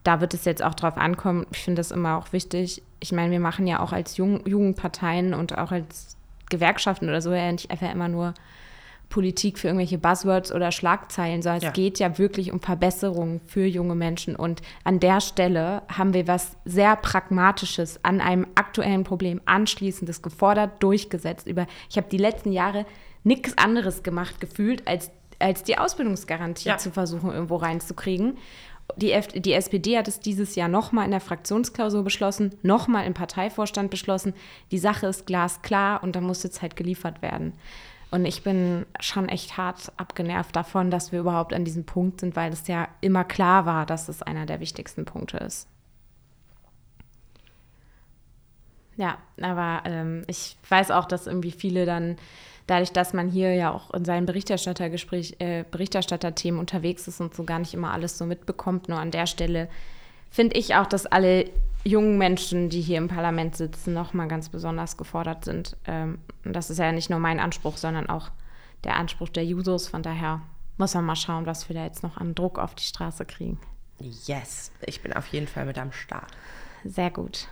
da 0.04 0.22
wird 0.22 0.34
es 0.34 0.46
jetzt 0.46 0.64
auch 0.64 0.74
drauf 0.74 0.98
ankommen. 0.98 1.46
Ich 1.52 1.60
finde 1.60 1.82
das 1.82 1.92
immer 1.92 2.18
auch 2.18 2.32
wichtig. 2.34 2.82
Ich 3.02 3.12
meine, 3.12 3.32
wir 3.32 3.42
machen 3.42 3.68
ja 3.68 3.82
auch 3.82 3.92
als 3.92 4.18
Jung 4.18 4.46
Jugendparteien 4.48 5.34
und 5.34 5.58
auch 5.58 5.72
als 5.72 6.16
Gewerkschaften 6.50 7.10
oder 7.10 7.22
so 7.22 7.34
ja 7.34 7.52
nicht 7.52 7.70
einfach 7.70 7.92
immer 7.92 8.08
nur 8.08 8.34
Politik 9.12 9.60
für 9.60 9.68
irgendwelche 9.68 10.00
Buzzwords 10.00 10.52
oder 10.52 10.72
Schlagzeilen, 10.72 11.44
sondern 11.44 11.62
ja. 11.62 11.68
es 11.68 11.74
geht 11.74 12.00
ja 12.00 12.18
wirklich 12.18 12.52
um 12.52 12.60
Verbesserungen 12.60 13.42
für 13.46 13.66
junge 13.66 13.94
Menschen. 13.94 14.36
Und 14.36 14.64
an 14.84 15.00
der 15.00 15.22
Stelle 15.22 15.84
haben 15.88 16.16
wir 16.16 16.28
was 16.28 16.58
sehr 16.66 16.96
Pragmatisches 16.96 18.04
an 18.04 18.22
einem 18.22 18.48
aktuellen 18.56 19.04
Problem 19.04 19.40
anschließendes 19.46 20.24
gefordert, 20.24 20.82
durchgesetzt. 20.82 21.46
Über, 21.46 21.68
ich 21.90 21.98
habe 21.98 22.08
die 22.10 22.18
letzten 22.18 22.52
Jahre 22.52 22.88
nichts 23.24 23.56
anderes 23.58 24.02
gemacht, 24.02 24.40
gefühlt, 24.40 24.88
als, 24.88 25.12
als 25.38 25.64
die 25.64 25.78
Ausbildungsgarantie 25.78 26.70
ja. 26.70 26.78
zu 26.78 26.90
versuchen, 26.90 27.32
irgendwo 27.32 27.58
reinzukriegen. 27.58 28.38
Die, 28.96 29.12
F 29.12 29.28
die 29.28 29.54
SPD 29.54 29.98
hat 29.98 30.08
es 30.08 30.20
dieses 30.20 30.56
Jahr 30.56 30.68
nochmal 30.68 31.06
in 31.06 31.12
der 31.12 31.22
Fraktionsklausur 31.22 32.04
beschlossen, 32.04 32.56
nochmal 32.62 33.06
im 33.06 33.14
Parteivorstand 33.14 33.92
beschlossen. 33.92 34.34
Die 34.72 34.80
Sache 34.80 35.08
ist 35.08 35.26
glasklar 35.26 36.02
und 36.02 36.16
da 36.16 36.22
muss 36.22 36.44
jetzt 36.44 36.62
halt 36.62 36.76
geliefert 36.76 37.22
werden. 37.22 37.54
Und 38.12 38.26
ich 38.26 38.44
bin 38.44 38.86
schon 39.00 39.30
echt 39.30 39.56
hart 39.56 39.92
abgenervt 39.96 40.54
davon, 40.54 40.92
dass 40.92 41.14
wir 41.14 41.22
überhaupt 41.22 41.54
an 41.54 41.64
diesem 41.64 41.86
Punkt 41.86 42.20
sind, 42.20 42.36
weil 42.36 42.52
es 42.52 42.68
ja 42.68 42.90
immer 43.00 43.24
klar 43.24 43.66
war, 43.66 43.86
dass 43.86 44.10
es 44.10 44.22
einer 44.22 44.46
der 44.46 44.60
wichtigsten 44.60 45.06
Punkte 45.06 45.38
ist. 45.38 45.68
Ja, 48.98 49.18
aber 49.42 49.84
ähm, 49.86 50.24
ich 50.28 50.58
weiß 50.68 50.92
auch, 50.92 51.06
dass 51.06 51.26
irgendwie 51.26 51.52
viele 51.52 51.86
dann, 51.86 52.18
dadurch, 52.68 52.92
dass 52.92 53.14
man 53.14 53.30
hier 53.30 53.56
ja 53.56 53.72
auch 53.72 53.94
in 53.94 54.04
seinen 54.04 54.26
Berichterstattergespräch, 54.26 55.38
äh, 55.40 55.64
Berichterstatterthemen 55.72 56.60
unterwegs 56.60 57.08
ist 57.08 57.22
und 57.22 57.34
so 57.34 57.46
gar 57.46 57.60
nicht 57.60 57.74
immer 57.74 57.94
alles 57.94 58.18
so 58.18 58.26
mitbekommt, 58.26 58.90
nur 58.90 59.00
an 59.00 59.12
der 59.12 59.26
Stelle 59.26 59.70
finde 60.30 60.58
ich 60.58 60.76
auch, 60.76 60.86
dass 60.86 61.06
alle 61.06 61.50
jungen 61.84 62.18
Menschen, 62.18 62.70
die 62.70 62.82
hier 62.82 62.98
im 62.98 63.08
Parlament 63.08 63.56
sitzen, 63.56 63.94
nochmal 63.94 64.28
ganz 64.28 64.50
besonders 64.50 64.98
gefordert 64.98 65.46
sind. 65.46 65.78
Ähm, 65.86 66.20
das 66.44 66.70
ist 66.70 66.78
ja 66.78 66.92
nicht 66.92 67.10
nur 67.10 67.20
mein 67.20 67.40
Anspruch, 67.40 67.78
sondern 67.78 68.10
auch 68.10 68.30
der 68.84 68.96
Anspruch 68.96 69.30
der 69.30 69.46
Jusos. 69.46 69.88
Von 69.88 70.04
daher 70.04 70.42
muss 70.78 70.94
man 70.94 71.06
mal 71.06 71.16
schauen, 71.16 71.46
was 71.46 71.70
wir 71.70 71.76
da 71.76 71.84
jetzt 71.84 72.04
noch 72.04 72.18
an 72.18 72.36
Druck 72.36 72.60
auf 72.60 72.76
die 72.76 72.84
Straße 72.84 73.26
kriegen. 73.26 73.60
Yes, 74.26 74.72
ich 74.86 75.02
bin 75.02 75.14
auf 75.14 75.28
jeden 75.28 75.48
Fall 75.48 75.66
mit 75.66 75.78
am 75.78 75.92
Start. 75.92 76.32
Sehr 76.84 77.12
gut. 77.12 77.48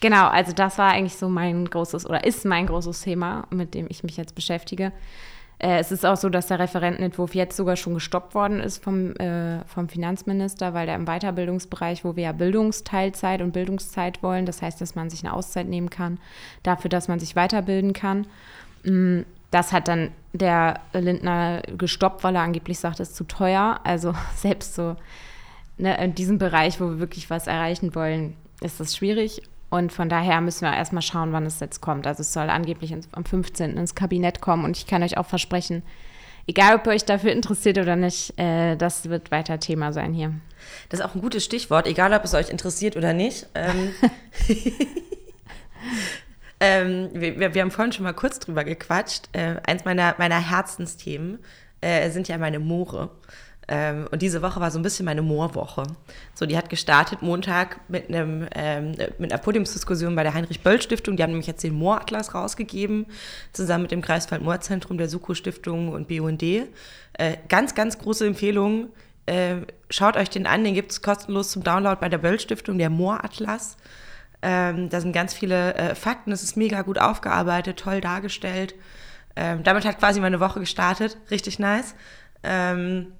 Genau, 0.00 0.28
also 0.28 0.52
das 0.52 0.78
war 0.78 0.90
eigentlich 0.90 1.16
so 1.16 1.28
mein 1.28 1.68
großes 1.68 2.06
oder 2.06 2.24
ist 2.24 2.44
mein 2.44 2.66
großes 2.66 3.02
Thema, 3.02 3.46
mit 3.50 3.74
dem 3.74 3.86
ich 3.88 4.02
mich 4.02 4.16
jetzt 4.16 4.34
beschäftige. 4.34 4.92
Äh, 5.58 5.78
es 5.78 5.92
ist 5.92 6.04
auch 6.04 6.16
so, 6.16 6.28
dass 6.28 6.46
der 6.46 6.58
Referentenentwurf 6.58 7.34
jetzt 7.34 7.56
sogar 7.56 7.76
schon 7.76 7.94
gestoppt 7.94 8.34
worden 8.34 8.60
ist 8.60 8.82
vom, 8.82 9.14
äh, 9.16 9.64
vom 9.66 9.88
Finanzminister, 9.88 10.74
weil 10.74 10.86
der 10.86 10.96
im 10.96 11.06
Weiterbildungsbereich, 11.06 12.04
wo 12.04 12.16
wir 12.16 12.24
ja 12.24 12.32
Bildungsteilzeit 12.32 13.40
und 13.42 13.52
Bildungszeit 13.52 14.22
wollen, 14.22 14.46
das 14.46 14.62
heißt, 14.62 14.80
dass 14.80 14.94
man 14.94 15.10
sich 15.10 15.24
eine 15.24 15.32
Auszeit 15.32 15.68
nehmen 15.68 15.90
kann, 15.90 16.18
dafür, 16.62 16.88
dass 16.88 17.08
man 17.08 17.20
sich 17.20 17.36
weiterbilden 17.36 17.92
kann. 17.92 18.26
Mm, 18.84 19.20
das 19.50 19.72
hat 19.72 19.86
dann 19.86 20.10
der 20.32 20.80
Lindner 20.92 21.62
gestoppt, 21.78 22.24
weil 22.24 22.34
er 22.34 22.42
angeblich 22.42 22.80
sagt, 22.80 22.98
es 22.98 23.10
ist 23.10 23.16
zu 23.16 23.24
teuer. 23.24 23.80
Also 23.84 24.14
selbst 24.34 24.74
so 24.74 24.96
ne, 25.78 25.96
in 26.02 26.14
diesem 26.14 26.38
Bereich, 26.38 26.80
wo 26.80 26.86
wir 26.86 26.98
wirklich 26.98 27.30
was 27.30 27.46
erreichen 27.46 27.94
wollen, 27.94 28.36
ist 28.60 28.80
das 28.80 28.96
schwierig. 28.96 29.42
Und 29.74 29.92
von 29.92 30.08
daher 30.08 30.40
müssen 30.40 30.60
wir 30.60 30.72
erstmal 30.72 31.02
schauen, 31.02 31.32
wann 31.32 31.46
es 31.46 31.58
jetzt 31.58 31.80
kommt. 31.80 32.06
Also 32.06 32.20
es 32.20 32.32
soll 32.32 32.48
angeblich 32.48 32.92
ins, 32.92 33.08
am 33.10 33.24
15. 33.24 33.76
ins 33.76 33.96
Kabinett 33.96 34.40
kommen 34.40 34.64
und 34.64 34.76
ich 34.76 34.86
kann 34.86 35.02
euch 35.02 35.18
auch 35.18 35.26
versprechen, 35.26 35.82
egal 36.46 36.76
ob 36.76 36.86
ihr 36.86 36.92
euch 36.92 37.04
dafür 37.04 37.32
interessiert 37.32 37.78
oder 37.78 37.96
nicht, 37.96 38.38
äh, 38.38 38.76
das 38.76 39.08
wird 39.08 39.32
weiter 39.32 39.58
Thema 39.58 39.92
sein 39.92 40.14
hier. 40.14 40.32
Das 40.90 41.00
ist 41.00 41.06
auch 41.06 41.16
ein 41.16 41.20
gutes 41.20 41.44
Stichwort, 41.44 41.88
egal 41.88 42.12
ob 42.12 42.22
es 42.22 42.34
euch 42.34 42.50
interessiert 42.50 42.96
oder 42.96 43.14
nicht. 43.14 43.48
Ähm, 43.56 43.90
ähm, 46.60 47.08
wir, 47.12 47.52
wir, 47.52 47.60
haben 47.60 47.72
vorhin 47.72 47.92
schon 47.92 48.04
mal 48.04 48.14
kurz 48.14 48.38
drüber 48.38 48.62
gequatscht. 48.62 49.28
Äh, 49.32 49.56
eins 49.66 49.84
meiner, 49.84 50.14
meiner 50.18 50.38
Herzensthemen 50.38 51.40
äh, 51.80 52.10
sind 52.10 52.28
ja 52.28 52.38
meine 52.38 52.60
Moore. 52.60 53.10
Ähm, 53.68 54.06
und 54.10 54.20
diese 54.22 54.42
Woche 54.42 54.60
war 54.60 54.70
so 54.70 54.78
ein 54.78 54.82
bisschen 54.82 55.06
meine 55.06 55.22
Moorwoche. 55.22 55.84
So, 56.34 56.46
die 56.46 56.56
hat 56.56 56.68
gestartet 56.68 57.22
Montag 57.22 57.80
mit, 57.88 58.08
einem, 58.08 58.46
ähm, 58.54 58.92
mit 59.18 59.32
einer 59.32 59.40
Podiumsdiskussion 59.40 60.14
bei 60.14 60.22
der 60.22 60.34
Heinrich-Böll-Stiftung. 60.34 61.16
Die 61.16 61.22
haben 61.22 61.30
nämlich 61.30 61.46
jetzt 61.46 61.64
den 61.64 61.74
Mooratlas 61.74 62.34
rausgegeben, 62.34 63.06
zusammen 63.52 63.82
mit 63.82 63.92
dem 63.92 64.02
Greifswald-Moorzentrum, 64.02 64.98
der 64.98 65.08
Suko-Stiftung 65.08 65.92
und 65.92 66.08
BUND. 66.08 66.42
Äh, 66.42 66.66
ganz, 67.48 67.74
ganz 67.74 67.98
große 67.98 68.26
Empfehlung. 68.26 68.88
Äh, 69.26 69.56
schaut 69.88 70.16
euch 70.16 70.28
den 70.28 70.46
an, 70.46 70.64
den 70.64 70.74
gibt 70.74 70.92
es 70.92 71.00
kostenlos 71.00 71.50
zum 71.50 71.62
Download 71.62 71.96
bei 72.00 72.08
der 72.08 72.18
Böll-Stiftung, 72.18 72.76
der 72.76 72.90
Mooratlas. 72.90 73.76
Ähm, 74.42 74.90
da 74.90 75.00
sind 75.00 75.12
ganz 75.12 75.32
viele 75.32 75.74
äh, 75.74 75.94
Fakten, 75.94 76.30
es 76.30 76.42
ist 76.42 76.56
mega 76.58 76.82
gut 76.82 76.98
aufgearbeitet, 76.98 77.78
toll 77.78 78.02
dargestellt. 78.02 78.74
Ähm, 79.36 79.62
damit 79.62 79.86
hat 79.86 79.98
quasi 79.98 80.20
meine 80.20 80.38
Woche 80.38 80.60
gestartet, 80.60 81.16
richtig 81.30 81.58
nice. 81.58 81.94
Ähm, 82.42 83.12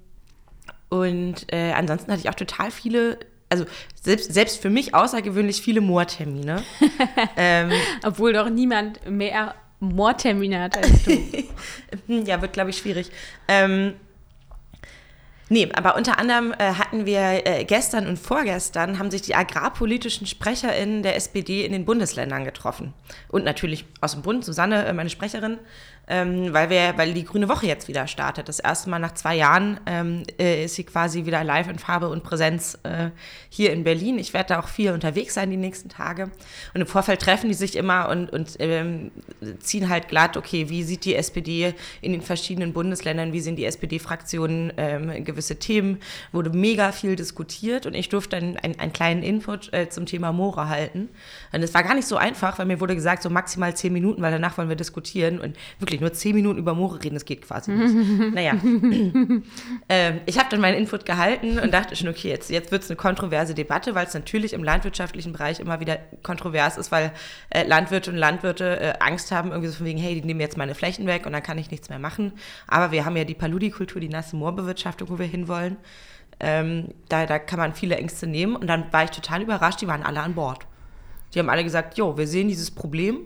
und 0.89 1.51
äh, 1.51 1.71
ansonsten 1.71 2.11
hatte 2.11 2.21
ich 2.21 2.29
auch 2.29 2.35
total 2.35 2.71
viele, 2.71 3.19
also 3.49 3.65
selbst, 4.01 4.33
selbst 4.33 4.61
für 4.61 4.69
mich 4.69 4.93
außergewöhnlich 4.93 5.61
viele 5.61 5.81
Moortermine. 5.81 6.63
ähm, 7.37 7.71
Obwohl 8.03 8.33
doch 8.33 8.49
niemand 8.49 9.09
mehr 9.09 9.55
Moortermine 9.79 10.61
hat 10.61 10.77
als 10.77 11.03
du. 11.03 11.17
ja, 12.07 12.41
wird, 12.41 12.53
glaube 12.53 12.69
ich, 12.69 12.77
schwierig. 12.77 13.11
Ähm, 13.47 13.93
Nee, 15.47 15.69
aber 15.75 15.95
unter 15.95 16.17
anderem 16.17 16.53
äh, 16.53 16.73
hatten 16.73 17.05
wir 17.05 17.45
äh, 17.45 17.65
gestern 17.65 18.07
und 18.07 18.17
vorgestern 18.17 18.97
haben 18.97 19.11
sich 19.11 19.21
die 19.21 19.35
agrarpolitischen 19.35 20.25
SprecherInnen 20.25 21.03
der 21.03 21.15
SPD 21.15 21.63
in 21.63 21.71
den 21.71 21.85
Bundesländern 21.85 22.45
getroffen. 22.45 22.93
Und 23.27 23.45
natürlich 23.45 23.85
aus 24.01 24.13
dem 24.13 24.23
Bund, 24.23 24.43
Susanne, 24.43 24.85
äh, 24.85 24.93
meine 24.93 25.11
Sprecherin, 25.11 25.59
ähm, 26.07 26.53
weil, 26.53 26.69
wir, 26.69 26.97
weil 26.97 27.13
die 27.13 27.25
Grüne 27.25 27.49
Woche 27.49 27.65
jetzt 27.65 27.87
wieder 27.87 28.07
startet. 28.07 28.47
Das 28.47 28.59
erste 28.59 28.89
Mal 28.89 28.99
nach 28.99 29.13
zwei 29.13 29.35
Jahren 29.35 29.79
ähm, 29.85 30.23
äh, 30.39 30.65
ist 30.65 30.75
sie 30.75 30.83
quasi 30.83 31.25
wieder 31.25 31.43
live 31.43 31.67
in 31.67 31.79
Farbe 31.79 32.09
und 32.09 32.23
Präsenz 32.23 32.77
äh, 32.83 33.09
hier 33.49 33.73
in 33.73 33.83
Berlin. 33.83 34.19
Ich 34.19 34.33
werde 34.33 34.49
da 34.49 34.59
auch 34.59 34.67
viel 34.67 34.91
unterwegs 34.91 35.33
sein 35.33 35.49
die 35.49 35.57
nächsten 35.57 35.89
Tage. 35.89 36.31
Und 36.73 36.81
im 36.81 36.87
Vorfeld 36.87 37.21
treffen 37.21 37.47
die 37.47 37.55
sich 37.55 37.75
immer 37.75 38.09
und, 38.09 38.31
und 38.31 38.55
ähm, 38.59 39.11
ziehen 39.59 39.89
halt 39.89 40.07
glatt, 40.07 40.37
okay, 40.37 40.69
wie 40.69 40.83
sieht 40.83 41.05
die 41.05 41.15
SPD 41.15 41.73
in 42.01 42.11
den 42.11 42.21
verschiedenen 42.21 42.73
Bundesländern, 42.73 43.33
wie 43.33 43.41
sind 43.41 43.55
die 43.55 43.65
SPD-Fraktionen 43.65 44.73
ähm, 44.77 45.23
gewisse 45.23 45.57
Themen, 45.57 45.99
wurde 46.31 46.51
mega 46.51 46.91
viel 46.91 47.15
diskutiert 47.15 47.85
und 47.85 47.95
ich 47.95 48.09
durfte 48.09 48.39
dann 48.39 48.57
einen, 48.57 48.79
einen 48.79 48.93
kleinen 48.93 49.23
Input 49.23 49.73
äh, 49.73 49.89
zum 49.89 50.05
Thema 50.05 50.31
Moore 50.31 50.69
halten. 50.69 51.09
Und 51.51 51.63
es 51.63 51.73
war 51.73 51.83
gar 51.83 51.95
nicht 51.95 52.07
so 52.07 52.17
einfach, 52.17 52.59
weil 52.59 52.65
mir 52.65 52.79
wurde 52.79 52.95
gesagt, 52.95 53.23
so 53.23 53.29
maximal 53.29 53.75
zehn 53.75 53.93
Minuten, 53.93 54.21
weil 54.21 54.31
danach 54.31 54.57
wollen 54.57 54.69
wir 54.69 54.75
diskutieren 54.75 55.39
und 55.39 55.55
wirklich 55.79 55.94
wirklich 55.95 56.01
nur 56.01 56.13
zehn 56.13 56.35
Minuten 56.35 56.59
über 56.59 56.73
Moore 56.73 57.03
reden, 57.03 57.15
das 57.15 57.25
geht 57.25 57.41
quasi 57.41 57.71
nicht. 57.71 58.33
naja. 58.33 58.53
ähm, 59.89 60.19
ich 60.25 60.37
habe 60.37 60.49
dann 60.49 60.61
meinen 60.61 60.77
Input 60.77 61.05
gehalten 61.05 61.59
und 61.59 61.73
dachte 61.73 61.95
schon, 61.95 62.07
okay, 62.07 62.29
jetzt, 62.29 62.49
jetzt 62.49 62.71
wird 62.71 62.83
es 62.83 62.89
eine 62.89 62.97
kontroverse 62.97 63.53
Debatte, 63.53 63.95
weil 63.95 64.05
es 64.05 64.13
natürlich 64.13 64.53
im 64.53 64.63
landwirtschaftlichen 64.63 65.33
Bereich 65.33 65.59
immer 65.59 65.79
wieder 65.79 65.97
kontrovers 66.23 66.77
ist, 66.77 66.91
weil 66.91 67.11
äh, 67.49 67.63
Landwirte 67.65 68.11
und 68.11 68.17
Landwirte 68.17 68.79
äh, 68.79 68.93
Angst 68.99 69.31
haben, 69.31 69.49
irgendwie 69.49 69.69
so 69.69 69.77
von 69.77 69.85
wegen, 69.85 69.99
hey, 69.99 70.15
die 70.15 70.25
nehmen 70.25 70.39
jetzt 70.39 70.57
meine 70.57 70.75
Flächen 70.75 71.07
weg 71.07 71.25
und 71.25 71.33
dann 71.33 71.43
kann 71.43 71.57
ich 71.57 71.71
nichts 71.71 71.89
mehr 71.89 71.99
machen. 71.99 72.33
Aber 72.67 72.91
wir 72.91 73.05
haben 73.05 73.15
ja 73.15 73.23
die 73.23 73.35
Paludikultur, 73.35 74.01
die 74.01 74.09
nasse 74.09 74.35
Moorbewirtschaftung, 74.35 75.09
wo 75.09 75.19
wir 75.19 75.25
hinwollen. 75.25 75.77
Ähm, 76.39 76.89
da, 77.07 77.25
da 77.25 77.39
kann 77.39 77.59
man 77.59 77.73
viele 77.73 77.95
Ängste 77.95 78.27
nehmen. 78.27 78.55
Und 78.55 78.67
dann 78.67 78.91
war 78.91 79.05
ich 79.05 79.11
total 79.11 79.41
überrascht, 79.41 79.81
die 79.81 79.87
waren 79.87 80.03
alle 80.03 80.19
an 80.19 80.35
Bord. 80.35 80.67
Die 81.33 81.39
haben 81.39 81.49
alle 81.49 81.63
gesagt, 81.63 81.97
jo, 81.97 82.17
wir 82.17 82.27
sehen 82.27 82.47
dieses 82.47 82.71
Problem, 82.71 83.21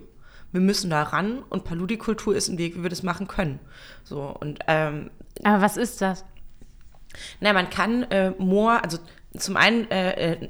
wir 0.52 0.60
müssen 0.60 0.90
da 0.90 1.02
ran 1.02 1.42
und 1.48 1.64
Paludikultur 1.64 2.34
ist 2.34 2.48
ein 2.48 2.58
Weg, 2.58 2.76
wie 2.76 2.82
wir 2.82 2.90
das 2.90 3.02
machen 3.02 3.28
können. 3.28 3.60
So, 4.04 4.22
und, 4.22 4.60
ähm, 4.66 5.10
Aber 5.44 5.62
was 5.62 5.76
ist 5.76 6.00
das? 6.00 6.24
Na, 7.40 7.52
man 7.52 7.70
kann 7.70 8.04
äh, 8.04 8.30
Moor, 8.38 8.82
also 8.82 8.98
zum 9.36 9.56
einen, 9.56 9.90
äh, 9.90 10.32
äh 10.32 10.48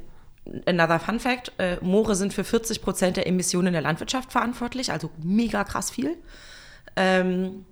another 0.67 0.99
Fun 0.99 1.21
Fact, 1.21 1.53
äh, 1.59 1.77
Moore 1.81 2.15
sind 2.15 2.33
für 2.33 2.45
40 2.45 2.83
Prozent 2.83 3.17
der 3.17 3.27
Emissionen 3.27 3.73
der 3.73 3.83
Landwirtschaft 3.83 4.33
verantwortlich, 4.33 4.91
also 4.91 5.11
mega 5.23 5.65
krass 5.65 5.91
viel. 5.91 6.17
Ähm, 6.97 7.67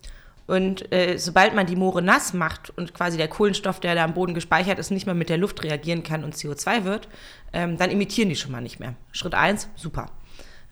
und 0.47 0.93
äh, 0.93 1.19
sobald 1.19 1.55
man 1.55 1.67
die 1.67 1.77
Moore 1.77 2.01
nass 2.01 2.33
macht 2.33 2.71
und 2.71 2.95
quasi 2.95 3.19
der 3.19 3.29
Kohlenstoff, 3.29 3.81
der 3.81 3.95
da 3.95 4.05
am 4.05 4.15
Boden 4.15 4.33
gespeichert 4.33 4.79
ist, 4.79 4.91
nicht 4.91 5.05
mehr 5.05 5.15
mit 5.15 5.29
der 5.29 5.37
Luft 5.37 5.63
reagieren 5.63 6.03
kann 6.03 6.25
und 6.25 6.35
CO2 6.35 6.85
wird, 6.85 7.09
ähm, 7.53 7.77
dann 7.77 7.91
emittieren 7.91 8.31
die 8.31 8.37
schon 8.37 8.53
mal 8.53 8.63
nicht 8.63 8.81
mehr. 8.81 8.95
Schritt 9.13 9.35
eins, 9.35 9.69
super. 9.75 10.07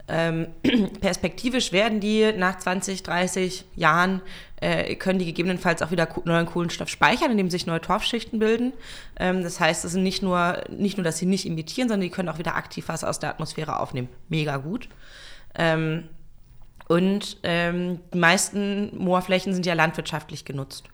Ähm, 0.08 0.48
perspektivisch 1.00 1.72
werden 1.72 2.00
die 2.00 2.32
nach 2.32 2.58
20, 2.58 3.02
30 3.02 3.64
Jahren, 3.74 4.22
äh, 4.60 4.94
können 4.94 5.18
die 5.18 5.24
gegebenenfalls 5.24 5.82
auch 5.82 5.90
wieder 5.90 6.08
neuen 6.24 6.46
Kohlenstoff 6.46 6.88
speichern, 6.88 7.30
indem 7.30 7.50
sich 7.50 7.66
neue 7.66 7.80
Torfschichten 7.80 8.38
bilden. 8.38 8.72
Ähm, 9.18 9.42
das 9.42 9.60
heißt, 9.60 9.84
es 9.84 9.92
sind 9.92 10.02
nicht 10.02 10.22
nur, 10.22 10.62
nicht 10.70 10.96
nur, 10.96 11.04
dass 11.04 11.18
sie 11.18 11.26
nicht 11.26 11.46
emittieren, 11.46 11.88
sondern 11.88 12.08
die 12.08 12.10
können 12.10 12.28
auch 12.28 12.38
wieder 12.38 12.56
aktiv 12.56 12.84
was 12.88 13.04
aus 13.04 13.18
der 13.18 13.30
Atmosphäre 13.30 13.80
aufnehmen. 13.80 14.08
Mega 14.28 14.58
gut. 14.58 14.88
Ähm, 15.56 16.08
und 16.88 17.38
ähm, 17.42 18.00
die 18.14 18.18
meisten 18.18 18.96
Moorflächen 18.96 19.52
sind 19.52 19.66
ja 19.66 19.74
landwirtschaftlich 19.74 20.44
genutzt. 20.44 20.84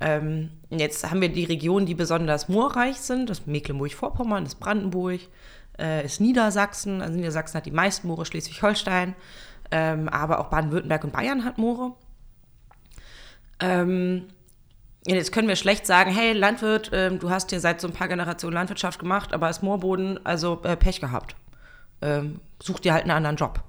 Ähm, 0.00 0.50
jetzt 0.70 1.10
haben 1.10 1.20
wir 1.20 1.28
die 1.28 1.44
Regionen, 1.44 1.84
die 1.84 1.94
besonders 1.94 2.48
moorreich 2.48 2.96
sind, 2.96 3.28
das 3.28 3.46
Mecklenburg-Vorpommern, 3.46 4.44
das 4.44 4.54
Brandenburg, 4.54 5.20
äh, 5.78 6.04
ist 6.04 6.20
Niedersachsen. 6.20 7.00
Also 7.02 7.14
Niedersachsen 7.14 7.56
hat 7.56 7.66
die 7.66 7.70
meisten 7.70 8.08
Moore, 8.08 8.26
Schleswig-Holstein, 8.26 9.14
ähm, 9.70 10.08
aber 10.08 10.40
auch 10.40 10.48
Baden-Württemberg 10.48 11.04
und 11.04 11.12
Bayern 11.12 11.44
hat 11.44 11.58
Moore. 11.58 11.94
Ähm, 13.60 14.28
jetzt 15.06 15.32
können 15.32 15.48
wir 15.48 15.56
schlecht 15.56 15.86
sagen, 15.86 16.10
hey 16.10 16.32
Landwirt, 16.32 16.92
äh, 16.92 17.16
du 17.16 17.30
hast 17.30 17.50
hier 17.50 17.60
seit 17.60 17.80
so 17.80 17.88
ein 17.88 17.94
paar 17.94 18.08
Generationen 18.08 18.54
Landwirtschaft 18.54 18.98
gemacht, 18.98 19.32
aber 19.32 19.46
als 19.46 19.62
Moorboden, 19.62 20.24
also 20.24 20.60
äh, 20.64 20.76
Pech 20.76 21.00
gehabt. 21.00 21.36
Ähm, 22.00 22.40
such 22.62 22.80
dir 22.80 22.92
halt 22.92 23.02
einen 23.02 23.10
anderen 23.12 23.36
Job. 23.36 23.64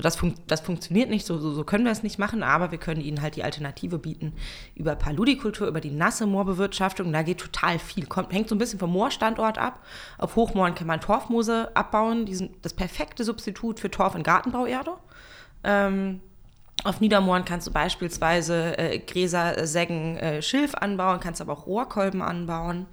So, 0.00 0.02
das, 0.02 0.16
fun 0.16 0.34
das 0.46 0.62
funktioniert 0.62 1.10
nicht, 1.10 1.26
so, 1.26 1.36
so, 1.36 1.52
so, 1.52 1.62
können 1.62 1.84
wir 1.84 1.92
es 1.92 2.02
nicht 2.02 2.18
machen, 2.18 2.42
aber 2.42 2.70
wir 2.70 2.78
können 2.78 3.02
ihnen 3.02 3.20
halt 3.20 3.36
die 3.36 3.44
Alternative 3.44 3.98
bieten 3.98 4.32
über 4.74 4.96
Paludikultur, 4.96 5.68
über 5.68 5.82
die 5.82 5.90
nasse 5.90 6.24
Moorbewirtschaftung. 6.24 7.12
Da 7.12 7.20
geht 7.20 7.36
total 7.36 7.78
viel. 7.78 8.06
Kommt, 8.06 8.32
hängt 8.32 8.48
so 8.48 8.54
ein 8.54 8.58
bisschen 8.58 8.78
vom 8.78 8.90
Moorstandort 8.92 9.58
ab. 9.58 9.84
Auf 10.16 10.36
Hochmooren 10.36 10.74
kann 10.74 10.86
man 10.86 11.02
Torfmoose 11.02 11.76
abbauen. 11.76 12.24
Die 12.24 12.34
sind 12.34 12.52
das 12.62 12.72
perfekte 12.72 13.24
Substitut 13.24 13.78
für 13.78 13.90
Torf- 13.90 14.14
und 14.14 14.22
Gartenbauerde. 14.22 14.92
Ähm, 15.64 16.22
auf 16.84 17.02
Niedermooren 17.02 17.44
kannst 17.44 17.66
du 17.66 17.70
beispielsweise 17.70 18.78
äh, 18.78 19.00
Gräser, 19.00 19.66
Sägen, 19.66 20.16
äh, 20.16 20.40
Schilf 20.40 20.74
anbauen, 20.76 21.20
kannst 21.20 21.42
aber 21.42 21.52
auch 21.52 21.66
Rohrkolben 21.66 22.22
anbauen. 22.22 22.86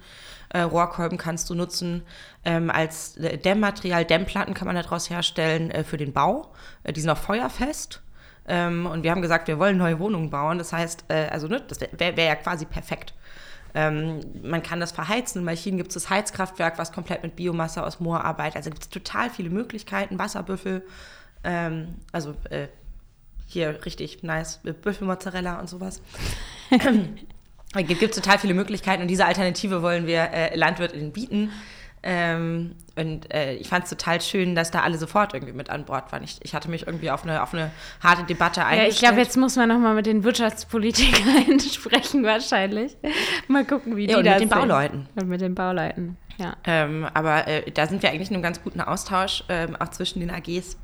Äh, 0.50 0.60
Rohrkolben 0.60 1.18
kannst 1.18 1.50
du 1.50 1.54
nutzen 1.54 2.02
ähm, 2.44 2.70
als 2.70 3.16
äh, 3.18 3.36
Dämmmaterial. 3.38 4.04
Dämmplatten 4.04 4.54
kann 4.54 4.66
man 4.66 4.76
daraus 4.76 5.10
herstellen 5.10 5.70
äh, 5.70 5.84
für 5.84 5.96
den 5.96 6.12
Bau. 6.12 6.52
Äh, 6.84 6.92
die 6.92 7.00
sind 7.00 7.10
auch 7.10 7.18
feuerfest. 7.18 8.02
Ähm, 8.46 8.86
und 8.86 9.02
wir 9.02 9.10
haben 9.10 9.22
gesagt, 9.22 9.48
wir 9.48 9.58
wollen 9.58 9.76
neue 9.76 9.98
Wohnungen 9.98 10.30
bauen. 10.30 10.58
Das 10.58 10.72
heißt, 10.72 11.04
äh, 11.08 11.28
also 11.30 11.48
ne, 11.48 11.62
das 11.66 11.80
wäre 11.80 12.16
wär 12.16 12.24
ja 12.24 12.34
quasi 12.34 12.64
perfekt. 12.64 13.12
Ähm, 13.74 14.20
man 14.42 14.62
kann 14.62 14.80
das 14.80 14.92
verheizen. 14.92 15.40
In 15.40 15.44
Malchin 15.44 15.76
gibt 15.76 15.90
es 15.90 15.94
das 15.94 16.10
Heizkraftwerk, 16.10 16.78
was 16.78 16.92
komplett 16.92 17.22
mit 17.22 17.36
Biomasse 17.36 17.84
aus 17.84 18.00
Moor 18.00 18.24
arbeitet. 18.24 18.56
Also 18.56 18.70
gibt 18.70 18.82
es 18.82 18.88
total 18.88 19.28
viele 19.28 19.50
Möglichkeiten. 19.50 20.18
Wasserbüffel, 20.18 20.82
ähm, 21.44 21.96
also 22.10 22.34
äh, 22.48 22.68
hier 23.46 23.84
richtig 23.84 24.22
nice 24.22 24.60
Büffelmozzarella 24.82 25.60
und 25.60 25.68
sowas. 25.68 26.00
Es 27.74 27.86
gibt 27.86 28.14
total 28.14 28.38
viele 28.38 28.54
Möglichkeiten 28.54 29.02
und 29.02 29.08
diese 29.08 29.26
Alternative 29.26 29.82
wollen 29.82 30.06
wir 30.06 30.30
äh, 30.32 30.56
LandwirtInnen 30.56 31.12
bieten. 31.12 31.50
Ähm, 32.02 32.76
und 32.96 33.32
äh, 33.34 33.54
ich 33.54 33.68
fand 33.68 33.84
es 33.84 33.90
total 33.90 34.20
schön, 34.20 34.54
dass 34.54 34.70
da 34.70 34.82
alle 34.82 34.98
sofort 34.98 35.34
irgendwie 35.34 35.52
mit 35.52 35.68
an 35.68 35.84
Bord 35.84 36.12
waren. 36.12 36.22
Ich, 36.22 36.38
ich 36.42 36.54
hatte 36.54 36.70
mich 36.70 36.86
irgendwie 36.86 37.10
auf 37.10 37.24
eine, 37.24 37.42
auf 37.42 37.52
eine 37.52 37.70
harte 38.02 38.22
Debatte 38.22 38.64
eingestellt. 38.64 38.88
Ja, 38.88 38.94
ich 38.94 39.00
glaube, 39.00 39.20
jetzt 39.20 39.36
muss 39.36 39.56
man 39.56 39.68
nochmal 39.68 39.94
mit 39.94 40.06
den 40.06 40.22
Wirtschaftspolitikern 40.22 41.60
sprechen 41.72 42.24
wahrscheinlich. 42.24 42.96
Mal 43.48 43.64
gucken, 43.64 43.96
wie 43.96 44.06
die 44.06 44.12
ja, 44.12 44.18
und 44.18 44.24
das 44.24 44.40
mit 44.40 44.42
den. 44.42 44.48
Bauleuten. 44.48 45.08
Und 45.16 45.28
mit 45.28 45.40
den 45.40 45.54
Bauleuten, 45.54 46.16
ja. 46.38 46.56
Ähm, 46.64 47.06
aber 47.14 47.48
äh, 47.48 47.70
da 47.72 47.86
sind 47.86 48.02
wir 48.02 48.10
eigentlich 48.10 48.28
in 48.28 48.34
einem 48.34 48.42
ganz 48.44 48.62
guten 48.62 48.80
Austausch, 48.80 49.42
ähm, 49.48 49.76
auch 49.76 49.88
zwischen 49.88 50.20
den 50.20 50.30
AGs. 50.30 50.76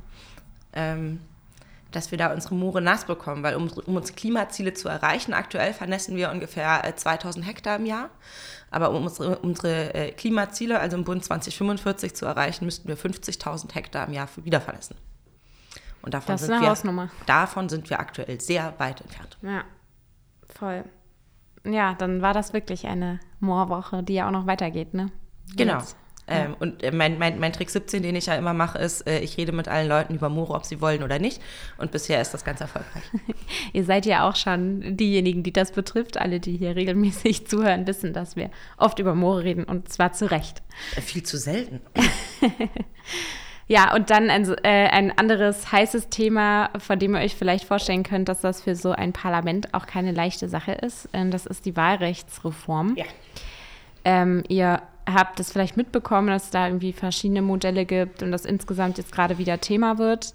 Dass 1.95 2.11
wir 2.11 2.19
da 2.19 2.33
unsere 2.33 2.55
Moore 2.55 2.81
nass 2.81 3.05
bekommen, 3.05 3.43
weil 3.43 3.55
um, 3.55 3.71
um 3.87 3.97
unsere 3.97 4.17
Klimaziele 4.17 4.75
zu 4.75 4.89
erreichen, 4.89 5.33
aktuell 5.33 5.73
vernässen 5.73 6.17
wir 6.17 6.31
ungefähr 6.31 6.83
2000 6.95 7.45
äh, 7.45 7.49
Hektar 7.49 7.77
im 7.77 7.87
Jahr. 7.87 8.11
Aber 8.71 8.91
um 8.91 9.05
unsere, 9.05 9.39
unsere 9.39 9.95
äh, 9.95 10.11
Klimaziele, 10.13 10.81
also 10.81 10.97
im 10.97 11.05
Bund 11.05 11.25
2045 11.25 12.15
zu 12.15 12.27
erreichen, 12.27 12.65
müssten 12.65 12.89
wir 12.89 12.99
50.000 12.99 13.73
Hektar 13.73 14.09
im 14.09 14.15
Jahr 14.15 14.29
wieder 14.37 14.61
vernässen. 14.61 14.97
Und 16.03 16.13
davon 16.13 16.35
Das 16.35 16.43
ist 16.43 16.49
sind 16.49 16.57
eine 16.57 16.67
wir, 16.67 17.11
davon 17.27 17.69
sind 17.69 17.89
wir 17.89 18.01
aktuell 18.01 18.41
sehr 18.41 18.75
weit 18.79 19.01
entfernt. 19.01 19.39
Ja, 19.43 19.65
voll. 20.43 20.85
Ja, 21.65 21.95
dann 21.95 22.21
war 22.21 22.35
das 22.35 22.53
wirklich 22.53 22.87
eine 22.87 23.21
Moorwoche, 23.41 24.03
die 24.03 24.15
ja 24.15 24.27
auch 24.27 24.33
noch 24.33 24.47
weitergeht, 24.47 24.93
ne? 24.93 25.11
Genau. 25.57 25.79
Jetzt. 25.79 25.97
Ähm, 26.27 26.57
und 26.59 26.83
äh, 26.83 26.91
mein, 26.91 27.19
mein, 27.19 27.39
mein 27.39 27.53
Trick 27.53 27.69
17, 27.69 28.03
den 28.03 28.17
ich 28.17 28.27
ja 28.27 28.35
immer 28.35 28.55
mache, 28.55 28.79
ist, 28.79 29.07
äh, 29.07 29.21
ich 29.21 29.37
rede 29.37 29.53
mit 29.53 29.69
allen 29.69 29.89
Leuten 29.89 30.15
über 30.15 30.29
Moore, 30.29 30.55
ob 30.55 30.65
sie 30.65 30.81
wollen 30.81 31.03
oder 31.03 31.19
nicht. 31.19 31.41
Und 31.77 31.91
bisher 31.91 32.21
ist 32.21 32.33
das 32.33 32.45
ganz 32.45 32.61
erfolgreich. 32.61 33.03
Ihr 33.73 33.85
seid 33.85 34.07
ja 34.07 34.29
auch 34.29 34.37
schon 34.37 34.97
diejenigen, 34.97 35.43
die 35.43 35.53
das 35.53 35.73
betrifft. 35.73 36.17
Alle, 36.17 36.41
die 36.41 36.57
hier 36.57 36.77
regelmäßig 36.77 37.47
zuhören, 37.49 37.87
wissen, 37.87 38.13
dass 38.13 38.37
wir 38.37 38.51
oft 38.79 38.99
über 38.99 39.15
Moore 39.15 39.45
reden 39.45 39.65
und 39.65 39.91
zwar 39.91 40.13
zu 40.13 40.31
Recht. 40.31 40.63
Äh, 40.97 41.03
Viel 41.03 41.23
zu 41.23 41.37
selten. 41.37 41.81
Ja, 43.67 43.95
und 43.95 44.11
dann 44.11 44.29
ein, 44.29 44.47
äh, 44.63 44.89
ein 44.89 45.17
anderes 45.17 45.73
heißes 45.73 46.11
Thema, 46.11 46.69
von 46.79 46.99
dem 46.99 47.15
ihr 47.15 47.23
euch 47.23 47.35
vielleicht 47.35 47.65
vorstellen 47.65 48.03
könnt, 48.03 48.29
dass 48.29 48.43
das 48.43 48.61
für 48.61 48.77
so 48.77 48.93
ein 48.93 49.15
Parlament 49.15 49.73
auch 49.73 49.87
keine 49.87 50.13
leichte 50.13 50.51
Sache 50.51 50.73
ist. 50.73 51.09
Ähm, 51.15 51.31
das 51.31 51.47
ist 51.47 51.65
die 51.65 51.75
Wahlrechtsreform. 51.75 52.95
Ja. 52.97 53.07
Ähm, 54.05 54.45
ihr 54.49 54.83
habt 55.07 55.39
das 55.39 55.53
vielleicht 55.53 55.77
mitbekommen, 55.77 56.29
dass 56.29 56.45
es 56.45 56.51
da 56.51 56.67
irgendwie 56.67 56.93
verschiedene 56.93 57.43
Modelle 57.43 57.85
gibt 57.85 58.23
und 58.23 58.33
das 58.33 58.45
insgesamt 58.45 58.99
jetzt 58.99 59.13
gerade 59.13 59.39
wieder 59.39 59.61
Thema 59.61 59.99
wird. 59.99 60.35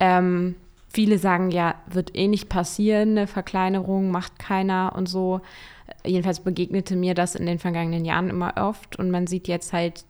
Ähm, 0.00 0.56
viele 0.88 1.18
sagen 1.18 1.50
ja, 1.50 1.74
wird 1.86 2.16
eh 2.16 2.28
nicht 2.28 2.48
passieren, 2.48 3.10
eine 3.10 3.26
Verkleinerung 3.26 4.10
macht 4.10 4.38
keiner 4.38 4.94
und 4.96 5.08
so. 5.08 5.40
Jedenfalls 6.04 6.40
begegnete 6.40 6.96
mir 6.96 7.14
das 7.14 7.34
in 7.34 7.46
den 7.46 7.58
vergangenen 7.58 8.04
Jahren 8.04 8.30
immer 8.30 8.54
oft 8.56 8.96
und 8.96 9.10
man 9.10 9.26
sieht 9.26 9.48
jetzt 9.48 9.72
halt 9.72 10.04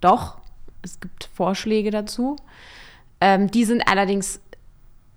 doch, 0.00 0.38
es 0.82 1.00
gibt 1.00 1.30
Vorschläge 1.34 1.90
dazu. 1.90 2.36
Ähm, 3.20 3.50
die 3.50 3.64
sind 3.64 3.88
allerdings 3.88 4.40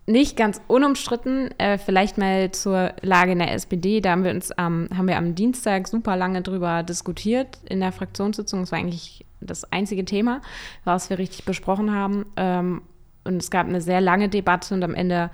nicht 0.10 0.36
ganz 0.36 0.60
unumstritten. 0.68 1.52
Äh, 1.60 1.78
vielleicht 1.78 2.18
mal 2.18 2.52
zur 2.52 2.94
Lage 3.02 3.34
in 3.34 3.40
der 3.40 3.54
SPD. 3.54 4.02
Da 4.02 4.12
haben 4.12 4.24
wir 4.24 4.32
uns 4.32 4.50
ähm, 4.58 4.90
haben 4.96 5.08
wir 5.08 5.18
am 5.18 5.36
Dienstag 5.36 5.88
super 5.88 6.18
lange 6.18 6.42
drüber 6.42 6.84
diskutiert 6.84 7.60
in 7.66 7.80
der 7.80 7.92
Fraktionssitzung. 7.92 8.62
Das 8.62 8.72
war 8.72 8.80
eigentlich 8.80 9.26
das 9.40 9.72
einzige 9.72 10.04
Thema, 10.06 10.42
was 10.84 11.10
wir 11.10 11.20
richtig 11.20 11.46
besprochen 11.46 11.94
haben. 11.94 12.26
Ähm, 12.38 12.82
und 13.24 13.38
es 13.38 13.52
gab 13.52 13.68
eine 13.68 13.82
sehr 13.82 14.02
lange 14.02 14.30
Debatte 14.30 14.74
und 14.74 14.84
am 14.84 14.96
Ende 14.96 15.30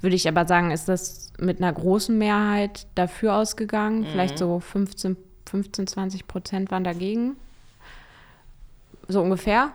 würde 0.00 0.16
ich 0.16 0.26
aber 0.26 0.46
sagen, 0.46 0.70
ist 0.70 0.88
das 0.88 1.32
mit 1.38 1.58
einer 1.58 1.72
großen 1.72 2.16
Mehrheit 2.16 2.86
dafür 2.94 3.36
ausgegangen. 3.36 4.00
Mhm. 4.00 4.06
Vielleicht 4.06 4.38
so 4.38 4.58
15, 4.58 5.16
15, 5.46 5.86
20 5.86 6.26
Prozent 6.26 6.70
waren 6.70 6.84
dagegen. 6.84 7.36
So 9.08 9.20
ungefähr. 9.20 9.70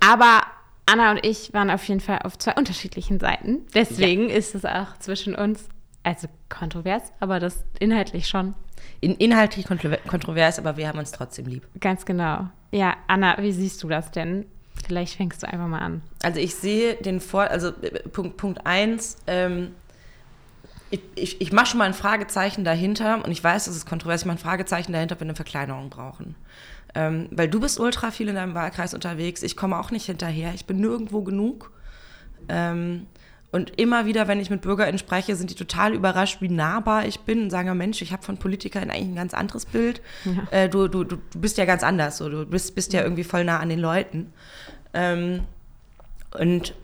Aber 0.00 0.42
Anna 0.88 1.10
und 1.10 1.24
ich 1.24 1.52
waren 1.52 1.70
auf 1.70 1.84
jeden 1.84 2.00
Fall 2.00 2.20
auf 2.24 2.38
zwei 2.38 2.54
unterschiedlichen 2.54 3.20
Seiten. 3.20 3.66
Deswegen 3.74 4.30
ja. 4.30 4.36
ist 4.36 4.54
es 4.54 4.64
auch 4.64 4.98
zwischen 4.98 5.34
uns, 5.34 5.68
also 6.02 6.28
kontrovers, 6.48 7.02
aber 7.20 7.40
das 7.40 7.62
inhaltlich 7.78 8.26
schon. 8.26 8.54
In, 9.00 9.14
inhaltlich 9.16 9.66
kontrovers, 9.66 10.58
aber 10.58 10.78
wir 10.78 10.88
haben 10.88 10.98
uns 10.98 11.12
trotzdem 11.12 11.46
lieb. 11.46 11.66
Ganz 11.78 12.06
genau. 12.06 12.48
Ja, 12.70 12.96
Anna, 13.06 13.36
wie 13.38 13.52
siehst 13.52 13.82
du 13.82 13.88
das 13.88 14.10
denn? 14.12 14.46
Vielleicht 14.86 15.16
fängst 15.16 15.42
du 15.42 15.48
einfach 15.48 15.66
mal 15.66 15.80
an. 15.80 16.02
Also 16.22 16.40
ich 16.40 16.54
sehe 16.54 16.94
den 16.94 17.20
Vor, 17.20 17.42
also 17.42 17.68
äh, 17.68 18.08
Punkt, 18.08 18.38
Punkt 18.38 18.66
eins, 18.66 19.18
ähm, 19.26 19.72
ich, 20.90 21.00
ich, 21.16 21.40
ich 21.42 21.52
mache 21.52 21.66
schon 21.66 21.78
mal 21.78 21.84
ein 21.84 21.94
Fragezeichen 21.94 22.64
dahinter 22.64 23.22
und 23.22 23.30
ich 23.30 23.44
weiß, 23.44 23.66
das 23.66 23.76
ist 23.76 23.86
kontrovers, 23.86 24.22
ich 24.22 24.26
mache 24.26 24.38
ein 24.38 24.40
Fragezeichen 24.40 24.92
dahinter, 24.92 25.16
ob 25.16 25.20
wir 25.20 25.26
eine 25.26 25.34
Verkleinerung 25.34 25.90
brauchen. 25.90 26.34
Ähm, 26.98 27.28
weil 27.30 27.48
du 27.48 27.60
bist 27.60 27.78
ultra 27.78 28.10
viel 28.10 28.26
in 28.26 28.34
deinem 28.34 28.54
Wahlkreis 28.54 28.92
unterwegs, 28.92 29.44
ich 29.44 29.56
komme 29.56 29.78
auch 29.78 29.92
nicht 29.92 30.06
hinterher, 30.06 30.52
ich 30.52 30.64
bin 30.64 30.80
nirgendwo 30.80 31.22
genug. 31.22 31.70
Ähm, 32.48 33.06
und 33.52 33.78
immer 33.78 34.04
wieder, 34.04 34.26
wenn 34.26 34.40
ich 34.40 34.50
mit 34.50 34.62
BürgerInnen 34.62 34.98
spreche, 34.98 35.36
sind 35.36 35.48
die 35.50 35.54
total 35.54 35.94
überrascht, 35.94 36.42
wie 36.42 36.48
nahbar 36.48 37.06
ich 37.06 37.20
bin 37.20 37.44
und 37.44 37.50
sagen, 37.50 37.74
Mensch, 37.78 38.02
ich 38.02 38.12
habe 38.12 38.24
von 38.24 38.36
PolitikerInnen 38.36 38.90
eigentlich 38.90 39.10
ein 39.10 39.14
ganz 39.14 39.32
anderes 39.32 39.64
Bild. 39.64 40.02
Ja. 40.24 40.64
Äh, 40.64 40.68
du, 40.68 40.88
du, 40.88 41.04
du 41.04 41.18
bist 41.36 41.56
ja 41.56 41.66
ganz 41.66 41.84
anders, 41.84 42.18
so. 42.18 42.28
du 42.28 42.44
bist, 42.44 42.74
bist 42.74 42.92
ja 42.92 43.02
irgendwie 43.02 43.22
voll 43.22 43.44
nah 43.44 43.60
an 43.60 43.68
den 43.68 43.78
Leuten. 43.78 44.32
Ähm, 44.92 45.44
und 46.36 46.74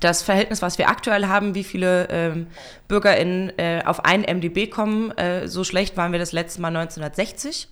das 0.00 0.22
Verhältnis, 0.22 0.62
was 0.62 0.78
wir 0.78 0.88
aktuell 0.88 1.26
haben, 1.26 1.56
wie 1.56 1.64
viele 1.64 2.08
ähm, 2.10 2.46
BürgerInnen 2.86 3.58
äh, 3.58 3.82
auf 3.84 4.04
ein 4.04 4.22
MDB 4.22 4.68
kommen, 4.68 5.10
äh, 5.18 5.48
so 5.48 5.64
schlecht 5.64 5.96
waren 5.96 6.12
wir 6.12 6.20
das 6.20 6.30
letzte 6.30 6.60
Mal 6.60 6.68
1960. 6.68 7.68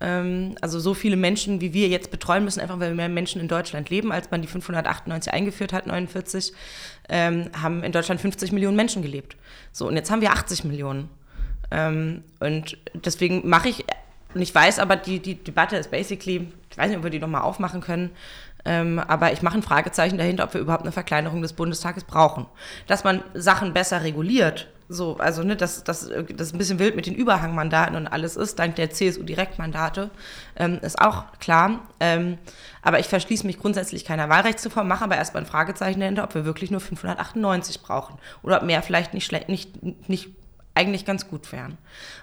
Ähm, 0.00 0.54
also 0.60 0.78
so 0.78 0.94
viele 0.94 1.16
Menschen, 1.16 1.60
wie 1.60 1.72
wir 1.72 1.88
jetzt 1.88 2.10
betreuen 2.10 2.44
müssen, 2.44 2.60
einfach 2.60 2.78
weil 2.80 2.94
mehr 2.94 3.08
Menschen 3.08 3.40
in 3.40 3.48
Deutschland 3.48 3.90
leben, 3.90 4.12
als 4.12 4.30
man 4.30 4.42
die 4.42 4.48
598 4.48 5.32
eingeführt 5.32 5.72
hat, 5.72 5.86
49, 5.86 6.52
ähm, 7.08 7.50
haben 7.60 7.82
in 7.82 7.92
Deutschland 7.92 8.20
50 8.20 8.52
Millionen 8.52 8.76
Menschen 8.76 9.02
gelebt. 9.02 9.36
So, 9.72 9.88
und 9.88 9.96
jetzt 9.96 10.10
haben 10.10 10.20
wir 10.20 10.32
80 10.32 10.64
Millionen. 10.64 11.08
Ähm, 11.70 12.22
und 12.40 12.78
deswegen 12.94 13.48
mache 13.48 13.68
ich, 13.68 13.84
und 14.34 14.40
ich 14.40 14.54
weiß 14.54 14.78
aber, 14.78 14.96
die, 14.96 15.20
die 15.20 15.34
Debatte 15.34 15.76
ist 15.76 15.90
basically, 15.90 16.48
ich 16.70 16.78
weiß 16.78 16.88
nicht, 16.88 16.98
ob 16.98 17.04
wir 17.04 17.10
die 17.10 17.18
nochmal 17.18 17.42
aufmachen 17.42 17.80
können, 17.80 18.10
ähm, 18.64 18.98
aber 18.98 19.32
ich 19.32 19.42
mache 19.42 19.56
ein 19.56 19.62
Fragezeichen 19.62 20.18
dahinter, 20.18 20.44
ob 20.44 20.54
wir 20.54 20.60
überhaupt 20.60 20.82
eine 20.82 20.92
Verkleinerung 20.92 21.42
des 21.42 21.52
Bundestages 21.52 22.04
brauchen. 22.04 22.46
Dass 22.86 23.04
man 23.04 23.22
Sachen 23.34 23.72
besser 23.72 24.02
reguliert, 24.02 24.68
so, 24.88 25.18
also 25.18 25.42
ne, 25.42 25.54
dass 25.54 25.84
das, 25.84 26.10
das 26.34 26.52
ein 26.52 26.58
bisschen 26.58 26.78
wild 26.78 26.96
mit 26.96 27.06
den 27.06 27.14
Überhangmandaten 27.14 27.94
und 27.94 28.06
alles 28.06 28.36
ist, 28.36 28.58
dank 28.58 28.76
der 28.76 28.90
CSU-Direktmandate, 28.90 30.10
ähm, 30.56 30.78
ist 30.80 30.98
auch 30.98 31.24
klar. 31.40 31.80
Ähm, 32.00 32.38
aber 32.80 32.98
ich 32.98 33.06
verschließe 33.06 33.46
mich 33.46 33.58
grundsätzlich 33.58 34.06
keiner 34.06 34.30
Wahlrechtsreform, 34.30 34.88
mache 34.88 35.04
aber 35.04 35.16
erstmal 35.16 35.42
ein 35.42 35.46
Fragezeichen 35.46 36.00
dahinter, 36.00 36.24
ob 36.24 36.34
wir 36.34 36.46
wirklich 36.46 36.70
nur 36.70 36.80
598 36.80 37.82
brauchen 37.82 38.18
oder 38.42 38.58
ob 38.58 38.62
mehr 38.62 38.82
vielleicht 38.82 39.12
nicht, 39.12 39.26
schlecht, 39.26 39.50
nicht, 39.50 40.08
nicht 40.08 40.30
eigentlich 40.74 41.04
ganz 41.04 41.28
gut 41.28 41.52
wären. 41.52 41.76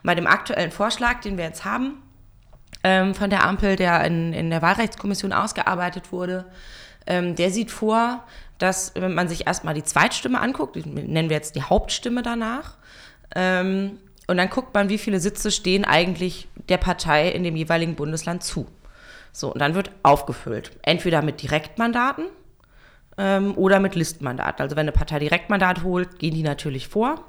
Bei 0.03 0.15
dem 0.15 0.25
aktuellen 0.25 0.71
Vorschlag, 0.71 1.21
den 1.21 1.37
wir 1.37 1.45
jetzt 1.45 1.65
haben, 1.65 2.01
ähm, 2.83 3.13
von 3.13 3.29
der 3.29 3.43
Ampel, 3.45 3.75
der 3.75 4.03
in, 4.05 4.33
in 4.33 4.49
der 4.49 4.61
Wahlrechtskommission 4.63 5.33
ausgearbeitet 5.33 6.11
wurde, 6.11 6.45
ähm, 7.05 7.35
der 7.35 7.51
sieht 7.51 7.69
vor, 7.69 8.23
dass 8.57 8.93
man 8.95 9.27
sich 9.27 9.47
erstmal 9.47 9.73
die 9.73 9.83
Zweitstimme 9.83 10.39
anguckt, 10.39 10.75
nennen 10.85 11.29
wir 11.29 11.35
jetzt 11.35 11.55
die 11.55 11.63
Hauptstimme 11.63 12.21
danach, 12.21 12.77
ähm, 13.35 13.97
und 14.27 14.37
dann 14.37 14.49
guckt 14.49 14.73
man, 14.73 14.89
wie 14.89 14.97
viele 14.97 15.19
Sitze 15.19 15.51
stehen 15.51 15.85
eigentlich 15.85 16.47
der 16.69 16.77
Partei 16.77 17.29
in 17.29 17.43
dem 17.43 17.55
jeweiligen 17.55 17.95
Bundesland 17.95 18.43
zu. 18.43 18.67
So, 19.31 19.53
und 19.53 19.59
dann 19.59 19.75
wird 19.75 19.91
aufgefüllt. 20.03 20.71
Entweder 20.81 21.21
mit 21.21 21.41
Direktmandaten 21.41 22.25
ähm, 23.17 23.55
oder 23.55 23.79
mit 23.79 23.95
Listmandaten. 23.95 24.61
Also 24.61 24.75
wenn 24.75 24.83
eine 24.83 24.93
Partei 24.93 25.19
Direktmandat 25.19 25.83
holt, 25.83 26.19
gehen 26.19 26.33
die 26.33 26.43
natürlich 26.43 26.87
vor. 26.87 27.25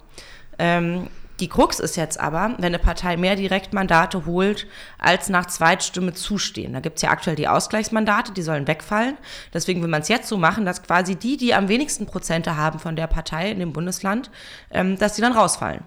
Ähm, 0.59 1.09
die 1.40 1.49
Krux 1.49 1.81
ist 1.81 1.96
jetzt 1.96 2.18
aber, 2.18 2.55
wenn 2.57 2.66
eine 2.66 2.79
Partei 2.79 3.16
mehr 3.16 3.37
Direktmandate 3.37 4.25
holt, 4.25 4.66
als 4.99 5.29
nach 5.29 5.46
Zweitstimme 5.46 6.14
zustehen. 6.14 6.72
Da 6.72 6.81
gibt 6.81 6.96
es 6.96 7.03
ja 7.03 7.11
aktuell 7.11 7.37
die 7.37 7.49
Ausgleichsmandate, 7.49 8.33
die 8.33 8.42
sollen 8.42 8.66
wegfallen. 8.66 9.18
Deswegen 9.53 9.83
will 9.83 9.88
man 9.88 10.03
es 10.03 10.09
jetzt 10.09 10.29
so 10.29 10.38
machen, 10.38 10.64
dass 10.64 10.83
quasi 10.83 11.14
die, 11.16 11.37
die 11.37 11.55
am 11.55 11.68
wenigsten 11.68 12.07
Prozente 12.07 12.57
haben 12.57 12.79
von 12.79 12.96
der 12.96 13.07
Partei 13.07 13.51
in 13.51 13.59
dem 13.59 13.72
Bundesland, 13.72 14.31
ähm, 14.70 14.99
dass 14.99 15.14
die 15.14 15.20
dann 15.20 15.33
rausfallen. 15.33 15.83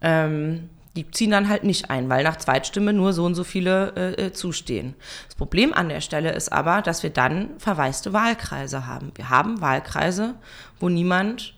Ähm, 0.00 0.70
die 0.96 1.08
ziehen 1.08 1.30
dann 1.30 1.48
halt 1.48 1.62
nicht 1.62 1.88
ein, 1.88 2.08
weil 2.08 2.24
nach 2.24 2.36
Zweitstimme 2.36 2.92
nur 2.92 3.12
so 3.12 3.24
und 3.24 3.36
so 3.36 3.44
viele 3.44 3.92
äh, 3.94 4.26
äh 4.26 4.32
zustehen. 4.32 4.96
Das 5.26 5.36
Problem 5.36 5.72
an 5.72 5.88
der 5.88 6.00
Stelle 6.00 6.32
ist 6.32 6.50
aber, 6.50 6.82
dass 6.82 7.04
wir 7.04 7.10
dann 7.10 7.50
verwaiste 7.58 8.12
Wahlkreise 8.12 8.88
haben. 8.88 9.12
Wir 9.14 9.30
haben 9.30 9.60
Wahlkreise, 9.60 10.34
wo 10.80 10.88
niemand 10.88 11.54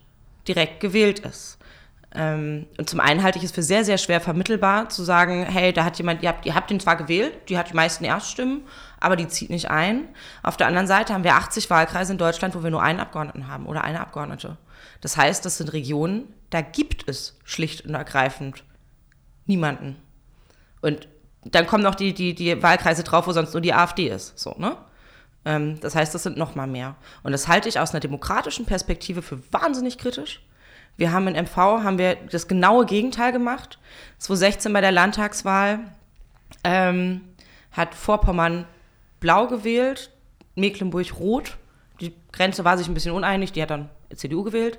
direkt 0.47 0.81
gewählt 0.81 1.19
ist. 1.19 1.57
Ähm, 2.15 2.67
und 2.77 2.89
zum 2.89 2.99
einen 2.99 3.23
halte 3.23 3.39
ich 3.39 3.43
es 3.43 3.51
für 3.51 3.63
sehr, 3.63 3.83
sehr 3.83 3.97
schwer 3.97 4.21
vermittelbar 4.21 4.89
zu 4.89 5.03
sagen, 5.03 5.45
hey, 5.45 5.73
da 5.73 5.83
hat 5.83 5.97
jemand, 5.97 6.21
ihr 6.21 6.29
habt, 6.29 6.45
ihr 6.45 6.53
habt 6.53 6.69
ihn 6.69 6.79
zwar 6.79 6.95
gewählt, 6.95 7.49
die 7.49 7.57
hat 7.57 7.71
die 7.71 7.75
meisten 7.75 8.03
Erststimmen, 8.03 8.61
aber 8.99 9.15
die 9.15 9.27
zieht 9.27 9.49
nicht 9.49 9.71
ein. 9.71 10.09
Auf 10.43 10.55
der 10.55 10.67
anderen 10.67 10.85
Seite 10.85 11.13
haben 11.13 11.23
wir 11.23 11.35
80 11.35 11.69
Wahlkreise 11.69 12.11
in 12.11 12.19
Deutschland, 12.19 12.53
wo 12.55 12.61
wir 12.63 12.69
nur 12.69 12.83
einen 12.83 12.99
Abgeordneten 12.99 13.47
haben 13.47 13.65
oder 13.65 13.83
eine 13.83 13.99
Abgeordnete. 13.99 14.57
Das 15.01 15.17
heißt, 15.17 15.43
das 15.43 15.57
sind 15.57 15.73
Regionen, 15.73 16.31
da 16.51 16.61
gibt 16.61 17.09
es 17.09 17.39
schlicht 17.43 17.85
und 17.85 17.95
ergreifend 17.95 18.63
niemanden. 19.47 19.95
Und 20.81 21.07
dann 21.45 21.65
kommen 21.65 21.83
noch 21.83 21.95
die, 21.95 22.13
die, 22.13 22.35
die 22.35 22.61
Wahlkreise 22.61 23.03
drauf, 23.03 23.25
wo 23.25 23.31
sonst 23.31 23.53
nur 23.53 23.61
die 23.61 23.73
AfD 23.73 24.07
ist. 24.07 24.37
So, 24.37 24.55
ne? 24.57 24.77
Ähm, 25.45 25.79
das 25.81 25.95
heißt, 25.95 26.13
das 26.13 26.23
sind 26.23 26.37
noch 26.37 26.53
mal 26.53 26.67
mehr. 26.67 26.95
Und 27.23 27.31
das 27.31 27.47
halte 27.47 27.67
ich 27.67 27.79
aus 27.79 27.91
einer 27.91 27.99
demokratischen 27.99 28.65
Perspektive 28.65 29.21
für 29.23 29.39
wahnsinnig 29.51 29.97
kritisch 29.97 30.41
wir 30.97 31.11
haben 31.11 31.27
in 31.27 31.35
MV 31.35 31.57
haben 31.57 31.97
wir 31.97 32.15
das 32.15 32.47
genaue 32.47 32.85
Gegenteil 32.85 33.31
gemacht. 33.31 33.79
2016 34.19 34.71
bei 34.73 34.81
der 34.81 34.91
Landtagswahl 34.91 35.79
ähm, 36.63 37.21
hat 37.71 37.95
Vorpommern 37.95 38.65
blau 39.19 39.47
gewählt, 39.47 40.11
Mecklenburg 40.55 41.19
rot. 41.19 41.57
Die 41.99 42.13
Grenze 42.31 42.63
war 42.63 42.77
sich 42.77 42.87
ein 42.87 42.93
bisschen 42.93 43.13
uneinig, 43.13 43.51
die 43.51 43.61
hat 43.61 43.71
dann 43.71 43.89
CDU 44.15 44.43
gewählt. 44.43 44.77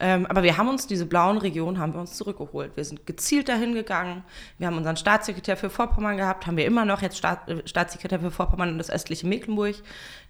Ähm, 0.00 0.26
aber 0.26 0.42
wir 0.42 0.56
haben 0.56 0.68
uns 0.68 0.86
diese 0.86 1.06
blauen 1.06 1.38
Regionen 1.38 1.78
haben 1.78 1.92
wir 1.92 2.00
uns 2.00 2.14
zurückgeholt. 2.14 2.76
Wir 2.76 2.84
sind 2.84 3.06
gezielt 3.06 3.48
dahin 3.48 3.74
gegangen. 3.74 4.24
Wir 4.58 4.66
haben 4.66 4.76
unseren 4.76 4.96
Staatssekretär 4.96 5.56
für 5.56 5.70
Vorpommern 5.70 6.16
gehabt, 6.16 6.46
haben 6.46 6.56
wir 6.56 6.66
immer 6.66 6.84
noch 6.84 7.02
jetzt 7.02 7.16
Staat, 7.16 7.48
äh, 7.48 7.62
Staatssekretär 7.66 8.18
für 8.18 8.30
Vorpommern 8.30 8.70
und 8.70 8.78
das 8.78 8.90
östliche 8.90 9.26
Mecklenburg. 9.26 9.76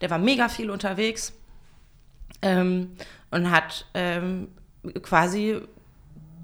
Der 0.02 0.10
war 0.10 0.18
mega 0.18 0.48
viel 0.48 0.70
unterwegs 0.70 1.32
ähm, 2.42 2.96
und 3.30 3.50
hat 3.50 3.86
ähm, 3.94 4.48
quasi 5.02 5.60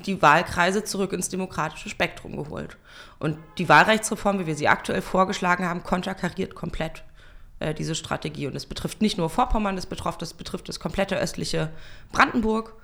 die 0.06 0.22
Wahlkreise 0.22 0.84
zurück 0.84 1.12
ins 1.12 1.28
demokratische 1.28 1.88
Spektrum 1.88 2.36
geholt. 2.36 2.78
Und 3.18 3.38
die 3.58 3.68
Wahlrechtsreform, 3.68 4.38
wie 4.38 4.46
wir 4.46 4.54
sie 4.54 4.68
aktuell 4.68 5.02
vorgeschlagen 5.02 5.66
haben, 5.66 5.82
konterkariert 5.82 6.54
komplett 6.54 7.04
äh, 7.58 7.74
diese 7.74 7.94
Strategie. 7.94 8.46
Und 8.46 8.56
es 8.56 8.66
betrifft 8.66 9.02
nicht 9.02 9.18
nur 9.18 9.30
Vorpommern, 9.30 9.76
das 9.76 9.86
betrifft 9.86 10.22
das, 10.22 10.34
betrifft 10.34 10.68
das 10.68 10.80
komplette 10.80 11.18
östliche 11.18 11.70
Brandenburg. 12.12 12.74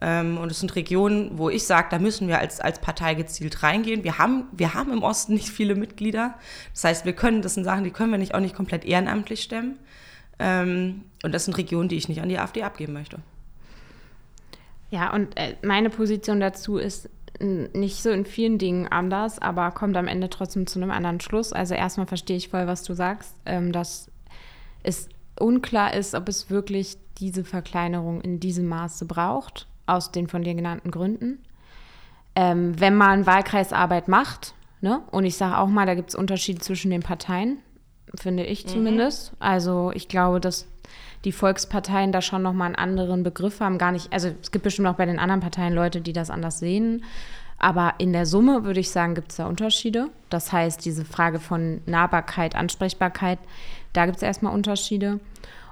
Ähm, 0.00 0.38
und 0.38 0.50
es 0.50 0.60
sind 0.60 0.76
Regionen, 0.76 1.38
wo 1.38 1.50
ich 1.50 1.66
sage, 1.66 1.88
da 1.90 1.98
müssen 1.98 2.28
wir 2.28 2.38
als, 2.38 2.60
als 2.60 2.80
Partei 2.80 3.14
gezielt 3.14 3.62
reingehen. 3.62 4.04
Wir 4.04 4.18
haben, 4.18 4.44
wir 4.52 4.74
haben 4.74 4.92
im 4.92 5.02
Osten 5.02 5.34
nicht 5.34 5.48
viele 5.48 5.74
Mitglieder. 5.74 6.34
Das 6.72 6.84
heißt, 6.84 7.04
wir 7.04 7.14
können, 7.14 7.42
das 7.42 7.54
sind 7.54 7.64
Sachen, 7.64 7.84
die 7.84 7.90
können 7.90 8.12
wir 8.12 8.18
nicht 8.18 8.34
auch 8.34 8.40
nicht 8.40 8.54
komplett 8.54 8.84
ehrenamtlich 8.84 9.42
stemmen. 9.42 9.78
Ähm, 10.38 11.04
und 11.24 11.32
das 11.32 11.46
sind 11.46 11.56
Regionen, 11.56 11.88
die 11.88 11.96
ich 11.96 12.08
nicht 12.08 12.20
an 12.20 12.28
die 12.28 12.38
AfD 12.38 12.62
abgeben 12.62 12.92
möchte. 12.92 13.18
Ja, 14.90 15.12
und 15.12 15.36
äh, 15.36 15.56
meine 15.62 15.90
Position 15.90 16.40
dazu 16.40 16.78
ist, 16.78 17.10
nicht 17.40 18.02
so 18.02 18.10
in 18.10 18.24
vielen 18.24 18.58
Dingen 18.58 18.88
anders, 18.88 19.38
aber 19.38 19.70
kommt 19.70 19.96
am 19.96 20.08
Ende 20.08 20.28
trotzdem 20.28 20.66
zu 20.66 20.80
einem 20.80 20.90
anderen 20.90 21.20
Schluss. 21.20 21.52
Also 21.52 21.74
erstmal 21.74 22.06
verstehe 22.06 22.36
ich 22.36 22.48
voll, 22.48 22.66
was 22.66 22.82
du 22.82 22.94
sagst, 22.94 23.34
ähm, 23.46 23.72
dass 23.72 24.10
es 24.82 25.08
unklar 25.38 25.94
ist, 25.94 26.14
ob 26.14 26.28
es 26.28 26.50
wirklich 26.50 26.96
diese 27.18 27.44
Verkleinerung 27.44 28.20
in 28.20 28.40
diesem 28.40 28.66
Maße 28.66 29.04
braucht, 29.04 29.68
aus 29.86 30.10
den 30.10 30.26
von 30.26 30.42
dir 30.42 30.54
genannten 30.54 30.90
Gründen. 30.90 31.38
Ähm, 32.34 32.78
wenn 32.80 32.96
man 32.96 33.26
Wahlkreisarbeit 33.26 34.08
macht, 34.08 34.54
ne, 34.80 35.02
und 35.10 35.24
ich 35.24 35.36
sage 35.36 35.58
auch 35.58 35.68
mal, 35.68 35.86
da 35.86 35.94
gibt 35.94 36.10
es 36.10 36.14
Unterschiede 36.14 36.60
zwischen 36.60 36.90
den 36.90 37.02
Parteien, 37.02 37.58
finde 38.16 38.44
ich 38.44 38.64
mhm. 38.64 38.68
zumindest. 38.68 39.32
Also 39.38 39.92
ich 39.94 40.08
glaube, 40.08 40.40
dass 40.40 40.66
die 41.28 41.32
Volksparteien 41.32 42.10
da 42.10 42.22
schon 42.22 42.40
nochmal 42.40 42.68
einen 42.68 42.74
anderen 42.74 43.22
Begriff 43.22 43.60
haben. 43.60 43.76
Gar 43.76 43.92
nicht, 43.92 44.10
also 44.14 44.30
es 44.40 44.50
gibt 44.50 44.62
bestimmt 44.62 44.88
auch 44.88 44.94
bei 44.94 45.04
den 45.04 45.18
anderen 45.18 45.42
Parteien 45.42 45.74
Leute, 45.74 46.00
die 46.00 46.14
das 46.14 46.30
anders 46.30 46.58
sehen. 46.58 47.04
Aber 47.58 47.96
in 47.98 48.14
der 48.14 48.24
Summe 48.24 48.64
würde 48.64 48.80
ich 48.80 48.88
sagen, 48.88 49.14
gibt 49.14 49.32
es 49.32 49.36
da 49.36 49.46
Unterschiede. 49.46 50.08
Das 50.30 50.52
heißt, 50.52 50.82
diese 50.86 51.04
Frage 51.04 51.38
von 51.38 51.82
Nahbarkeit, 51.84 52.56
Ansprechbarkeit, 52.56 53.38
da 53.92 54.06
gibt 54.06 54.16
es 54.16 54.22
erstmal 54.22 54.54
Unterschiede. 54.54 55.20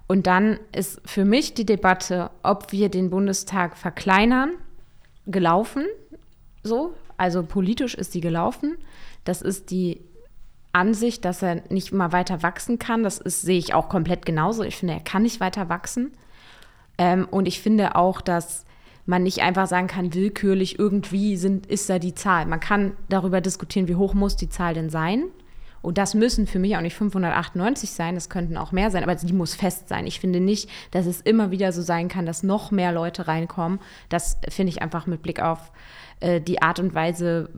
Und 0.07 0.27
dann 0.27 0.59
ist 0.73 1.01
für 1.07 1.25
mich 1.25 1.55
die 1.55 1.64
Debatte, 1.64 2.31
ob 2.42 2.71
wir 2.71 2.90
den 2.90 3.09
Bundestag 3.09 3.79
verkleinern, 3.79 4.51
gelaufen. 5.27 5.87
So, 6.64 6.92
also 7.16 7.42
politisch 7.45 7.95
ist 7.95 8.12
sie 8.12 8.21
gelaufen. 8.21 8.77
Das 9.25 9.40
ist 9.40 9.71
die 9.71 10.03
Ansicht, 10.77 11.25
dass 11.25 11.43
er 11.43 11.62
nicht 11.71 11.93
immer 11.93 12.12
weiter 12.12 12.43
wachsen 12.43 12.79
kann. 12.79 13.03
Das 13.03 13.19
ist, 13.19 13.43
sehe 13.43 13.59
ich 13.59 13.75
auch 13.75 13.89
komplett 13.89 14.27
genauso. 14.27 14.62
Ich 14.62 14.77
finde, 14.77 14.95
er 14.95 15.01
kann 15.01 15.23
nicht 15.23 15.41
weiter 15.41 15.69
wachsen. 15.69 16.12
Ähm, 16.99 17.27
und 17.31 17.49
ich 17.49 17.61
finde 17.61 17.97
auch, 17.97 18.21
dass 18.21 18.65
man 19.07 19.23
nicht 19.23 19.41
einfach 19.41 19.67
sagen 19.67 19.87
kann, 19.87 20.15
willkürlich 20.15 20.79
irgendwie 20.79 21.37
sind, 21.37 21.67
ist 21.67 21.89
da 21.89 21.99
die 21.99 22.15
Zahl. 22.15 22.47
Man 22.47 22.61
kann 22.61 22.93
darüber 23.09 23.41
diskutieren, 23.41 23.89
wie 23.89 23.95
hoch 23.95 24.15
muss 24.15 24.37
die 24.37 24.49
Zahl 24.49 24.75
denn 24.75 24.91
sein. 24.91 25.25
Und 25.81 25.99
das 25.99 26.15
müssen 26.15 26.49
für 26.49 26.59
mich 26.59 26.77
auch 26.77 26.81
nicht 26.81 26.97
598 26.97 27.93
sein, 27.93 28.17
das 28.17 28.29
könnten 28.29 28.57
auch 28.57 28.73
mehr 28.73 28.91
sein, 28.91 29.05
aber 29.05 29.15
die 29.15 29.33
muss 29.33 29.55
fest 29.55 29.89
sein. 29.89 30.05
Ich 30.07 30.19
finde 30.19 30.41
nicht, 30.41 30.69
dass 30.91 31.07
es 31.07 31.21
immer 31.21 31.53
wieder 31.53 31.71
so 31.71 31.81
sein 31.81 32.09
kann, 32.09 32.27
dass 32.27 32.43
noch 32.43 32.73
mehr 32.73 32.91
Leute 32.91 33.29
reinkommen. 33.29 33.79
Das 34.09 34.39
finde 34.49 34.71
ich 34.71 34.83
einfach 34.83 35.07
mit 35.07 35.23
Blick 35.23 35.41
auf 35.41 35.71
äh, 36.19 36.41
die 36.41 36.61
Art 36.61 36.81
und 36.81 36.95
Weise, 36.95 37.51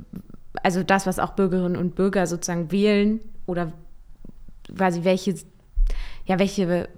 also 0.63 0.83
das, 0.83 1.07
was 1.07 1.19
auch 1.19 1.33
Bürgerinnen 1.33 1.77
und 1.77 1.95
Bürger 1.95 2.27
sozusagen 2.27 2.71
wählen 2.71 3.21
oder 3.47 3.73
quasi 4.77 5.05
welche, 5.05 5.35
ja, 6.27 6.39
welche 6.39 6.89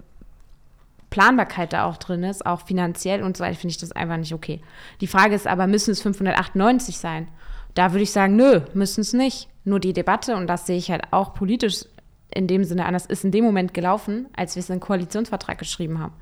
Planbarkeit 1.11 1.73
da 1.73 1.85
auch 1.85 1.97
drin 1.97 2.23
ist, 2.23 2.47
auch 2.47 2.63
finanziell 2.67 3.23
und 3.23 3.37
so 3.37 3.45
weiter, 3.45 3.57
finde 3.57 3.73
ich 3.73 3.79
das 3.79 3.93
einfach 3.93 4.17
nicht 4.17 4.33
okay. 4.33 4.61
Die 5.01 5.07
Frage 5.07 5.35
ist 5.35 5.47
aber, 5.47 5.67
müssen 5.67 5.91
es 5.91 6.03
598 6.03 6.99
sein? 6.99 7.29
Da 7.75 7.93
würde 7.93 8.03
ich 8.03 8.13
sagen, 8.13 8.37
nö, 8.37 8.61
müssen 8.75 9.01
es 9.01 9.13
nicht. 9.13 9.49
Nur 9.65 9.81
die 9.81 9.93
Debatte, 9.93 10.37
und 10.37 10.47
das 10.47 10.67
sehe 10.67 10.79
ich 10.79 10.91
halt 10.91 11.13
auch 11.13 11.35
politisch 11.35 11.85
in 12.33 12.47
dem 12.47 12.65
Sinne 12.65 12.87
anders, 12.87 13.07
ist 13.07 13.25
in 13.25 13.33
dem 13.33 13.45
Moment 13.45 13.75
gelaufen, 13.75 14.29
als 14.37 14.55
wir 14.55 14.61
es 14.61 14.71
in 14.71 14.77
den 14.77 14.81
Koalitionsvertrag 14.81 15.59
geschrieben 15.59 15.99
haben. 15.99 16.15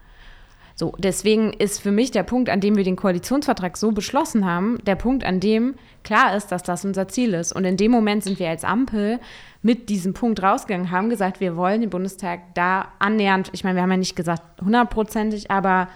So, 0.79 0.95
deswegen 0.97 1.53
ist 1.53 1.83
für 1.83 1.91
mich 1.91 2.13
der 2.13 2.23
Punkt, 2.23 2.49
an 2.49 2.61
dem 2.61 2.77
wir 2.77 2.85
den 2.85 2.95
Koalitionsvertrag 2.95 3.77
so 3.77 3.91
beschlossen 3.91 4.47
haben, 4.47 4.79
der 4.87 4.95
Punkt, 4.95 5.25
an 5.25 5.41
dem 5.41 5.75
klar 6.05 6.37
ist, 6.37 6.53
dass 6.53 6.63
das 6.63 6.85
unser 6.85 7.09
Ziel 7.09 7.35
ist. 7.35 7.53
Und 7.53 7.65
in 7.65 7.77
dem 7.77 7.91
Moment 7.91 8.23
sind 8.23 8.39
wir 8.39 8.49
als 8.49 8.63
Ampel 8.63 9.19
mit 9.61 9.89
diesem 9.89 10.15
Punkt 10.15 10.41
rausgegangen, 10.41 10.93
haben 10.93 11.11
gesagt, 11.11 11.41
wir 11.41 11.57
wollen 11.57 11.81
den 11.81 11.91
Bundestag 11.91 12.55
da 12.55 12.93
annähernd, 13.01 13.51
ich 13.55 13.65
meine, 13.65 13.75
wir 13.75 13.83
haben 13.83 13.91
ja 13.91 13.97
nicht 13.97 14.15
gesagt 14.15 14.63
hundertprozentig, 14.63 15.51
aber 15.51 15.89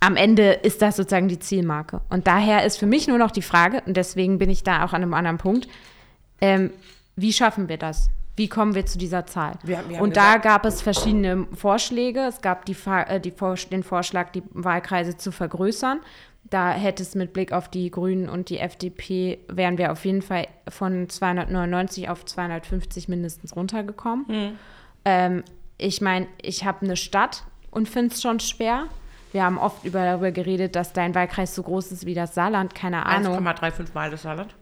am 0.00 0.16
Ende 0.16 0.50
ist 0.50 0.82
das 0.82 0.96
sozusagen 0.96 1.28
die 1.28 1.38
Zielmarke. 1.38 2.00
Und 2.08 2.26
daher 2.26 2.64
ist 2.64 2.76
für 2.76 2.86
mich 2.86 3.06
nur 3.06 3.18
noch 3.18 3.30
die 3.30 3.40
Frage, 3.40 3.82
und 3.86 3.96
deswegen 3.96 4.38
bin 4.38 4.50
ich 4.50 4.64
da 4.64 4.84
auch 4.84 4.94
an 4.94 5.02
einem 5.02 5.14
anderen 5.14 5.38
Punkt, 5.38 5.68
ähm, 6.40 6.72
wie 7.14 7.32
schaffen 7.32 7.68
wir 7.68 7.78
das? 7.78 8.10
Wie 8.38 8.48
kommen 8.48 8.76
wir 8.76 8.86
zu 8.86 8.98
dieser 8.98 9.26
Zahl? 9.26 9.54
Wir, 9.64 9.82
wir 9.88 10.00
und 10.00 10.16
da 10.16 10.36
gab 10.36 10.64
es 10.64 10.80
verschiedene 10.80 11.48
Vorschläge. 11.54 12.20
Es 12.20 12.40
gab 12.40 12.64
die, 12.66 12.76
äh, 12.86 13.20
die, 13.20 13.34
den 13.70 13.82
Vorschlag, 13.82 14.30
die 14.30 14.44
Wahlkreise 14.52 15.16
zu 15.16 15.32
vergrößern. 15.32 15.98
Da 16.44 16.70
hätte 16.70 17.02
es 17.02 17.16
mit 17.16 17.32
Blick 17.32 17.52
auf 17.52 17.68
die 17.68 17.90
Grünen 17.90 18.28
und 18.28 18.48
die 18.48 18.58
FDP, 18.58 19.40
wären 19.48 19.76
wir 19.76 19.90
auf 19.90 20.04
jeden 20.04 20.22
Fall 20.22 20.46
von 20.68 21.08
299 21.08 22.08
auf 22.08 22.24
250 22.24 23.08
mindestens 23.08 23.56
runtergekommen. 23.56 24.24
Mhm. 24.28 24.58
Ähm, 25.04 25.42
ich 25.76 26.00
meine, 26.00 26.28
ich 26.40 26.64
habe 26.64 26.86
eine 26.86 26.96
Stadt 26.96 27.42
und 27.72 27.88
finde 27.88 28.14
es 28.14 28.22
schon 28.22 28.38
schwer. 28.38 28.84
Wir 29.32 29.44
haben 29.44 29.58
oft 29.58 29.84
über, 29.84 30.04
darüber 30.04 30.30
geredet, 30.30 30.76
dass 30.76 30.92
dein 30.92 31.14
Wahlkreis 31.14 31.56
so 31.56 31.62
groß 31.64 31.90
ist 31.90 32.06
wie 32.06 32.14
das 32.14 32.34
Saarland. 32.34 32.74
Keine 32.74 33.04
Ahnung. 33.04 33.36
1,35 33.46 33.94
Mal 33.94 34.10
das 34.10 34.22
Saarland. 34.22 34.54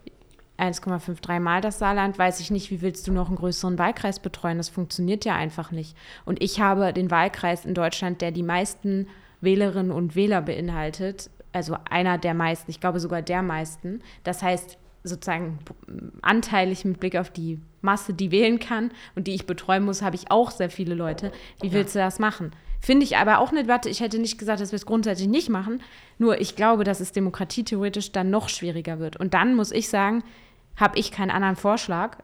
1,53 0.57 1.39
Mal 1.39 1.61
das 1.61 1.79
Saarland, 1.79 2.17
weiß 2.17 2.39
ich 2.39 2.51
nicht, 2.51 2.71
wie 2.71 2.81
willst 2.81 3.07
du 3.07 3.11
noch 3.11 3.27
einen 3.27 3.37
größeren 3.37 3.77
Wahlkreis 3.77 4.19
betreuen? 4.19 4.57
Das 4.57 4.69
funktioniert 4.69 5.25
ja 5.25 5.35
einfach 5.35 5.71
nicht. 5.71 5.95
Und 6.25 6.41
ich 6.41 6.59
habe 6.59 6.93
den 6.93 7.11
Wahlkreis 7.11 7.65
in 7.65 7.73
Deutschland, 7.73 8.21
der 8.21 8.31
die 8.31 8.43
meisten 8.43 9.07
Wählerinnen 9.41 9.91
und 9.91 10.15
Wähler 10.15 10.41
beinhaltet, 10.41 11.29
also 11.53 11.77
einer 11.89 12.17
der 12.17 12.33
meisten, 12.33 12.71
ich 12.71 12.79
glaube 12.79 12.99
sogar 12.99 13.21
der 13.21 13.41
meisten. 13.41 14.01
Das 14.23 14.41
heißt, 14.43 14.77
sozusagen 15.03 15.59
anteilig 16.21 16.85
mit 16.85 16.99
Blick 16.99 17.15
auf 17.15 17.29
die 17.29 17.59
Masse, 17.81 18.13
die 18.13 18.31
wählen 18.31 18.59
kann 18.59 18.91
und 19.15 19.27
die 19.27 19.35
ich 19.35 19.45
betreuen 19.45 19.83
muss, 19.83 20.01
habe 20.01 20.15
ich 20.15 20.29
auch 20.31 20.51
sehr 20.51 20.69
viele 20.69 20.95
Leute. 20.95 21.31
Wie 21.61 21.71
willst 21.71 21.95
du 21.95 21.99
das 21.99 22.19
machen? 22.19 22.51
Finde 22.79 23.05
ich 23.05 23.17
aber 23.17 23.39
auch 23.39 23.51
eine 23.51 23.63
Debatte. 23.63 23.89
Ich 23.89 24.01
hätte 24.01 24.19
nicht 24.19 24.37
gesagt, 24.37 24.61
dass 24.61 24.71
wir 24.71 24.77
es 24.77 24.85
grundsätzlich 24.85 25.27
nicht 25.27 25.49
machen. 25.49 25.81
Nur 26.19 26.39
ich 26.39 26.55
glaube, 26.55 26.83
dass 26.83 26.99
es 26.99 27.11
demokratietheoretisch 27.11 28.11
dann 28.11 28.29
noch 28.29 28.49
schwieriger 28.49 28.99
wird. 28.99 29.17
Und 29.17 29.33
dann 29.33 29.55
muss 29.55 29.71
ich 29.71 29.89
sagen, 29.89 30.23
habe 30.77 30.97
ich 30.97 31.11
keinen 31.11 31.31
anderen 31.31 31.55
Vorschlag. 31.55 32.17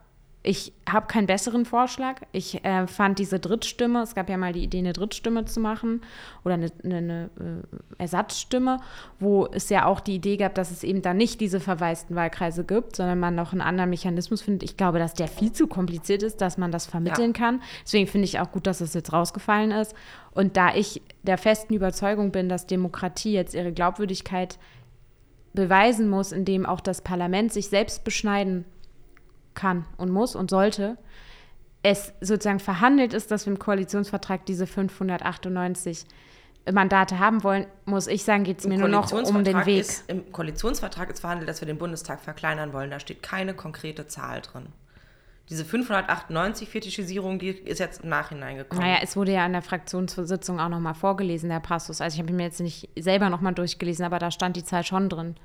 Ich 0.45 0.73
habe 0.89 1.07
keinen 1.07 1.25
besseren 1.25 1.65
Vorschlag. 1.65 2.21
Ich 2.33 2.65
äh, 2.65 2.85
fand 2.85 3.17
diese 3.17 3.39
Drittstimme, 3.39 4.01
es 4.01 4.13
gab 4.13 4.29
ja 4.29 4.35
mal 4.35 4.51
die 4.51 4.63
Idee, 4.63 4.79
eine 4.79 4.91
Drittstimme 4.91 5.45
zu 5.45 5.61
machen 5.61 6.01
oder 6.43 6.55
eine, 6.55 6.69
eine, 6.83 6.97
eine 6.97 7.29
äh, 7.39 8.01
Ersatzstimme, 8.01 8.79
wo 9.21 9.47
es 9.47 9.69
ja 9.69 9.85
auch 9.85 10.01
die 10.01 10.15
Idee 10.15 10.35
gab, 10.35 10.53
dass 10.55 10.69
es 10.69 10.83
eben 10.83 11.01
dann 11.01 11.15
nicht 11.15 11.39
diese 11.39 11.61
verwaisten 11.61 12.17
Wahlkreise 12.17 12.65
gibt, 12.65 12.97
sondern 12.97 13.21
man 13.21 13.35
noch 13.35 13.53
einen 13.53 13.61
anderen 13.61 13.89
Mechanismus 13.89 14.41
findet. 14.41 14.69
Ich 14.69 14.75
glaube, 14.75 14.99
dass 14.99 15.13
der 15.13 15.29
viel 15.29 15.53
zu 15.53 15.67
kompliziert 15.67 16.23
ist, 16.23 16.41
dass 16.41 16.57
man 16.57 16.73
das 16.73 16.87
vermitteln 16.87 17.31
ja. 17.33 17.39
kann. 17.39 17.61
Deswegen 17.85 18.07
finde 18.07 18.25
ich 18.25 18.41
auch 18.41 18.51
gut, 18.51 18.67
dass 18.67 18.81
es 18.81 18.93
jetzt 18.93 19.13
rausgefallen 19.13 19.71
ist. 19.71 19.95
Und 20.31 20.57
da 20.57 20.75
ich 20.75 21.01
der 21.21 21.37
festen 21.37 21.73
Überzeugung 21.73 22.33
bin, 22.33 22.49
dass 22.49 22.67
Demokratie 22.67 23.31
jetzt 23.31 23.55
ihre 23.55 23.71
Glaubwürdigkeit 23.71 24.59
beweisen 25.53 26.09
muss, 26.09 26.31
indem 26.31 26.65
auch 26.65 26.81
das 26.81 27.01
Parlament 27.01 27.53
sich 27.53 27.69
selbst 27.69 28.03
beschneiden 28.03 28.65
kann 29.53 29.85
und 29.97 30.09
muss 30.11 30.35
und 30.35 30.49
sollte, 30.49 30.97
es 31.83 32.13
sozusagen 32.21 32.59
verhandelt 32.59 33.13
ist, 33.13 33.29
dass 33.29 33.45
wir 33.45 33.53
im 33.53 33.59
Koalitionsvertrag 33.59 34.45
diese 34.45 34.65
598 34.65 36.05
Mandate 36.71 37.19
haben 37.19 37.43
wollen, 37.43 37.65
muss 37.85 38.07
ich 38.07 38.23
sagen, 38.23 38.45
geht 38.45 38.59
es 38.59 38.67
mir 38.67 38.77
nur 38.77 38.87
noch 38.87 39.11
um 39.11 39.43
den 39.43 39.65
Weg. 39.65 39.81
Ist, 39.81 40.09
Im 40.09 40.31
Koalitionsvertrag 40.31 41.11
ist 41.11 41.19
verhandelt, 41.19 41.49
dass 41.49 41.59
wir 41.59 41.65
den 41.65 41.77
Bundestag 41.77 42.21
verkleinern 42.21 42.71
wollen. 42.71 42.89
Da 42.89 43.01
steht 43.01 43.21
keine 43.21 43.53
konkrete 43.53 44.07
Zahl 44.07 44.41
drin. 44.41 44.67
Diese 45.49 45.65
598 45.65 46.69
Fetischisierung, 46.69 47.37
die 47.37 47.49
ist 47.49 47.79
jetzt 47.79 48.03
im 48.03 48.09
Nachhinein 48.09 48.57
gekommen. 48.57 48.81
Naja, 48.81 48.99
es 49.01 49.17
wurde 49.17 49.33
ja 49.33 49.43
an 49.43 49.51
der 49.51 49.61
Fraktionssitzung 49.61 50.59
auch 50.59 50.69
nochmal 50.69 50.93
vorgelesen, 50.93 51.49
der 51.49 51.59
Passus. 51.59 51.99
Also 51.99 52.15
ich 52.15 52.21
habe 52.21 52.33
mir 52.33 52.43
jetzt 52.43 52.61
nicht 52.61 52.89
selber 52.97 53.29
nochmal 53.29 53.53
durchgelesen, 53.53 54.05
aber 54.05 54.19
da 54.19 54.31
stand 54.31 54.55
die 54.55 54.63
Zahl 54.63 54.85
schon 54.85 55.09
drin. 55.09 55.35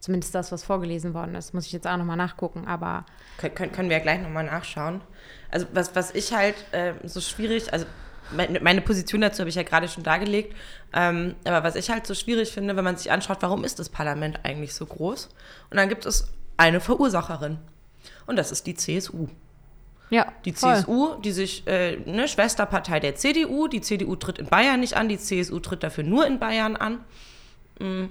Zumindest 0.00 0.34
das, 0.34 0.50
was 0.50 0.64
vorgelesen 0.64 1.14
worden 1.14 1.36
ist. 1.36 1.54
Muss 1.54 1.66
ich 1.66 1.72
jetzt 1.72 1.86
auch 1.86 1.96
nochmal 1.96 2.16
nachgucken, 2.16 2.66
aber... 2.66 3.06
Können, 3.38 3.72
können 3.72 3.88
wir 3.88 3.98
ja 3.98 4.02
gleich 4.02 4.20
nochmal 4.20 4.44
nachschauen. 4.44 5.00
Also 5.50 5.66
was, 5.72 5.94
was 5.94 6.14
ich 6.14 6.32
halt 6.32 6.56
äh, 6.72 6.94
so 7.04 7.20
schwierig, 7.20 7.72
also 7.72 7.86
meine 8.32 8.80
Position 8.80 9.20
dazu 9.20 9.40
habe 9.40 9.50
ich 9.50 9.54
ja 9.54 9.62
gerade 9.62 9.88
schon 9.88 10.02
dargelegt. 10.02 10.56
Ähm, 10.92 11.36
aber 11.44 11.62
was 11.62 11.76
ich 11.76 11.90
halt 11.90 12.06
so 12.06 12.14
schwierig 12.14 12.52
finde, 12.52 12.76
wenn 12.76 12.84
man 12.84 12.96
sich 12.96 13.12
anschaut, 13.12 13.38
warum 13.40 13.64
ist 13.64 13.78
das 13.78 13.88
Parlament 13.88 14.40
eigentlich 14.42 14.74
so 14.74 14.84
groß? 14.84 15.28
Und 15.70 15.76
dann 15.76 15.88
gibt 15.88 16.06
es 16.06 16.32
eine 16.56 16.80
Verursacherin. 16.80 17.58
Und 18.26 18.36
das 18.36 18.52
ist 18.52 18.66
die 18.66 18.74
CSU. 18.74 19.28
Ja, 20.10 20.32
die 20.44 20.52
voll. 20.52 20.76
CSU, 20.76 21.14
die 21.16 21.32
sich, 21.32 21.66
äh, 21.66 21.96
ne, 21.96 22.28
Schwesterpartei 22.28 23.00
der 23.00 23.16
CDU, 23.16 23.68
die 23.68 23.80
CDU 23.80 24.16
tritt 24.16 24.38
in 24.38 24.46
Bayern 24.46 24.80
nicht 24.80 24.96
an, 24.96 25.08
die 25.08 25.18
CSU 25.18 25.58
tritt 25.60 25.82
dafür 25.82 26.04
nur 26.04 26.26
in 26.26 26.38
Bayern 26.38 26.76
an. 26.76 27.00
Mm. 27.78 28.04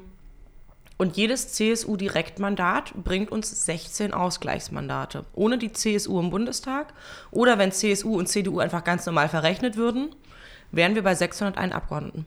Und 0.98 1.18
jedes 1.18 1.54
CSU-Direktmandat 1.54 2.94
bringt 3.04 3.32
uns 3.32 3.66
16 3.66 4.14
Ausgleichsmandate. 4.14 5.26
Ohne 5.34 5.58
die 5.58 5.72
CSU 5.72 6.20
im 6.20 6.30
Bundestag 6.30 6.94
oder 7.32 7.58
wenn 7.58 7.72
CSU 7.72 8.18
und 8.18 8.28
CDU 8.28 8.60
einfach 8.60 8.84
ganz 8.84 9.06
normal 9.06 9.28
verrechnet 9.28 9.76
würden, 9.76 10.16
wären 10.72 10.96
wir 10.96 11.04
bei 11.04 11.16
601 11.16 11.74
Abgeordneten. 11.74 12.26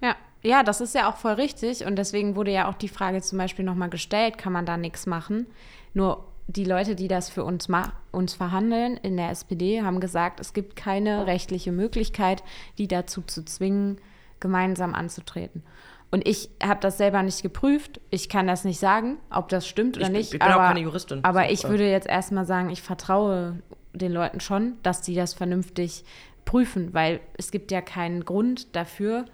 Ja, 0.00 0.14
ja, 0.42 0.62
das 0.62 0.80
ist 0.80 0.94
ja 0.94 1.10
auch 1.10 1.16
voll 1.16 1.34
richtig. 1.34 1.84
Und 1.84 1.96
deswegen 1.96 2.36
wurde 2.36 2.52
ja 2.52 2.68
auch 2.68 2.74
die 2.74 2.88
Frage 2.88 3.20
zum 3.20 3.38
Beispiel 3.38 3.64
nochmal 3.64 3.90
gestellt, 3.90 4.38
kann 4.38 4.52
man 4.52 4.64
da 4.64 4.76
nichts 4.76 5.06
machen? 5.06 5.46
Nur 5.92 6.24
die 6.48 6.64
Leute, 6.64 6.94
die 6.94 7.08
das 7.08 7.28
für 7.28 7.44
uns, 7.44 7.68
uns 8.12 8.34
verhandeln 8.34 8.96
in 8.98 9.16
der 9.16 9.30
SPD, 9.30 9.82
haben 9.82 10.00
gesagt, 10.00 10.38
es 10.40 10.52
gibt 10.52 10.76
keine 10.76 11.26
rechtliche 11.26 11.72
Möglichkeit, 11.72 12.42
die 12.78 12.88
dazu 12.88 13.22
zu 13.22 13.44
zwingen, 13.44 13.98
gemeinsam 14.38 14.94
anzutreten. 14.94 15.62
Und 16.10 16.26
ich 16.28 16.50
habe 16.62 16.78
das 16.80 16.98
selber 16.98 17.22
nicht 17.22 17.42
geprüft. 17.42 18.00
Ich 18.10 18.28
kann 18.28 18.46
das 18.46 18.64
nicht 18.64 18.78
sagen, 18.78 19.16
ob 19.30 19.48
das 19.48 19.66
stimmt 19.66 19.96
oder 19.96 20.06
Ich- 20.06 20.12
nicht. 20.12 20.32
ich 20.34 20.38
bin 20.38 20.42
auch 20.48 20.54
aber, 20.54 20.68
keine 20.68 20.80
Juristin. 20.80 21.24
Aber 21.24 21.50
ich 21.50 21.64
würde 21.64 21.90
jetzt 21.90 22.06
erstmal 22.06 22.46
sagen, 22.46 22.70
ich 22.70 22.80
vertraue 22.80 23.58
den 23.92 24.12
Leuten 24.12 24.40
schon, 24.40 24.74
dass 24.82 25.00
die 25.02 25.14
das 25.14 25.34
vernünftig 25.34 26.04
prüfen, 26.44 26.94
weil 26.94 27.20
es 27.38 27.50
gibt 27.50 27.72
ja 27.72 27.80
keinen 27.80 28.24
Grund 28.24 28.76
dafür, 28.76 29.24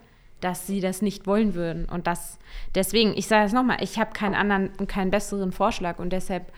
dass 0.40 0.66
sie 0.66 0.80
das 0.80 1.02
nicht 1.02 1.26
wollen 1.26 1.54
würden. 1.54 1.84
Und 1.84 2.06
das, 2.06 2.38
deswegen, 2.74 3.12
ich 3.16 3.26
sage 3.28 3.46
es 3.46 3.52
nochmal, 3.52 3.76
ich 3.82 3.98
habe 3.98 4.12
keinen 4.12 4.34
anderen 4.34 4.70
und 4.78 4.88
keinen 4.88 5.10
besseren 5.10 5.52
Vorschlag 5.52 5.98
und 5.98 6.10
deshalb 6.10 6.50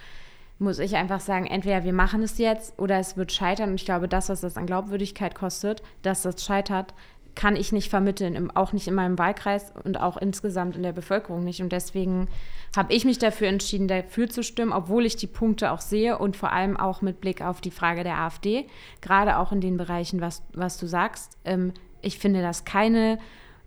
muss 0.58 0.78
ich 0.78 0.96
einfach 0.96 1.20
sagen, 1.20 1.46
entweder 1.46 1.84
wir 1.84 1.92
machen 1.92 2.22
es 2.22 2.38
jetzt 2.38 2.78
oder 2.78 2.98
es 2.98 3.16
wird 3.16 3.32
scheitern. 3.32 3.70
Und 3.70 3.74
ich 3.76 3.84
glaube, 3.84 4.08
das, 4.08 4.28
was 4.28 4.40
das 4.40 4.56
an 4.56 4.66
Glaubwürdigkeit 4.66 5.34
kostet, 5.34 5.82
dass 6.02 6.22
das 6.22 6.44
scheitert, 6.44 6.94
kann 7.34 7.56
ich 7.56 7.72
nicht 7.72 7.90
vermitteln, 7.90 8.50
auch 8.52 8.72
nicht 8.72 8.86
in 8.86 8.94
meinem 8.94 9.18
Wahlkreis 9.18 9.72
und 9.82 10.00
auch 10.00 10.16
insgesamt 10.16 10.76
in 10.76 10.82
der 10.82 10.92
Bevölkerung 10.92 11.42
nicht. 11.42 11.60
Und 11.60 11.72
deswegen 11.72 12.28
habe 12.76 12.92
ich 12.92 13.04
mich 13.04 13.18
dafür 13.18 13.48
entschieden, 13.48 13.88
dafür 13.88 14.28
zu 14.28 14.42
stimmen, 14.42 14.72
obwohl 14.72 15.04
ich 15.04 15.16
die 15.16 15.26
Punkte 15.26 15.72
auch 15.72 15.80
sehe 15.80 16.18
und 16.18 16.36
vor 16.36 16.52
allem 16.52 16.76
auch 16.76 17.02
mit 17.02 17.20
Blick 17.20 17.42
auf 17.42 17.60
die 17.60 17.70
Frage 17.70 18.04
der 18.04 18.18
AfD, 18.18 18.66
gerade 19.00 19.38
auch 19.38 19.52
in 19.52 19.60
den 19.60 19.76
Bereichen, 19.76 20.20
was, 20.20 20.42
was 20.52 20.78
du 20.78 20.86
sagst. 20.86 21.36
Ähm, 21.44 21.72
ich 22.02 22.18
finde 22.18 22.42
das 22.42 22.64
keine 22.64 23.18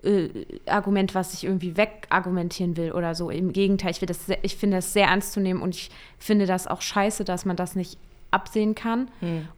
äh, 0.04 0.30
Argument, 0.66 1.16
was 1.16 1.34
ich 1.34 1.44
irgendwie 1.44 1.78
wegargumentieren 1.78 2.78
will 2.78 2.92
oder 2.92 3.16
so. 3.16 3.30
Im 3.30 3.54
Gegenteil, 3.54 3.92
ich, 3.92 4.02
will 4.02 4.08
das 4.08 4.26
sehr, 4.26 4.44
ich 4.44 4.56
finde 4.56 4.78
das 4.78 4.94
sehr 4.94 5.08
ernst 5.08 5.34
zu 5.34 5.40
nehmen 5.40 5.62
und 5.62 5.76
ich 5.76 5.90
finde 6.18 6.46
das 6.46 6.68
auch 6.68 6.82
scheiße, 6.82 7.24
dass 7.24 7.46
man 7.46 7.56
das 7.56 7.76
nicht 7.76 7.98
absehen 8.32 8.76
kann. 8.76 9.10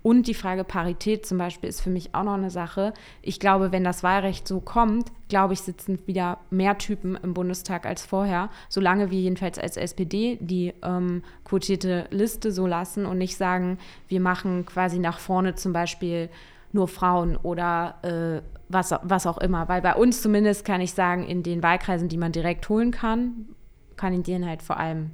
Und 0.04 0.28
die 0.28 0.34
Frage 0.34 0.63
Parität 0.63 1.25
zum 1.25 1.38
Beispiel 1.38 1.69
ist 1.69 1.82
für 1.82 1.89
mich 1.89 2.13
auch 2.13 2.23
noch 2.23 2.36
eine 2.36 2.52
Sache. 2.52 2.93
Ich 3.21 3.39
glaube, 3.39 3.71
wenn 3.71 3.84
das 3.84 4.04
Wahlrecht 4.04 4.47
so 4.47 4.60
kommt, 4.60 5.12
glaube 5.28 5.54
ich, 5.54 5.62
sitzen 5.62 5.99
wieder 6.06 6.38
mehr 6.49 6.78
Typen 6.78 7.17
im 7.21 7.34
Bundestag 7.34 7.86
als 7.86 8.06
vorher, 8.06 8.49
solange 8.69 9.12
wir 9.12 9.19
jedenfalls 9.19 9.60
als 9.60 9.78
SPD 9.78 10.38
die 10.39 10.73
ähm, 10.84 11.23
quotierte 11.43 12.06
Liste 12.12 12.52
so 12.52 12.67
lassen 12.67 13.06
und 13.06 13.17
nicht 13.17 13.38
sagen, 13.38 13.80
wir 14.08 14.21
machen 14.21 14.65
quasi 14.65 14.99
nach 14.99 15.19
vorne 15.19 15.56
zum 15.56 15.73
Beispiel 15.73 16.30
nur 16.71 16.88
Frauen 16.88 17.36
oder 17.38 17.95
äh, 18.03 18.41
was, 18.69 18.93
was 19.03 19.25
auch 19.27 19.38
immer. 19.39 19.67
Weil 19.67 19.82
bei 19.82 19.95
uns 19.95 20.21
zumindest 20.21 20.65
kann 20.65 20.82
ich 20.82 20.93
sagen, 20.93 21.25
in 21.25 21.43
den 21.43 21.63
Wahlkreisen, 21.63 22.08
die 22.10 22.17
man 22.17 22.32
direkt 22.32 22.69
holen 22.69 22.91
kann, 22.91 23.47
kandidieren 23.95 24.45
halt 24.45 24.62
vor 24.62 24.77
allem, 24.77 25.12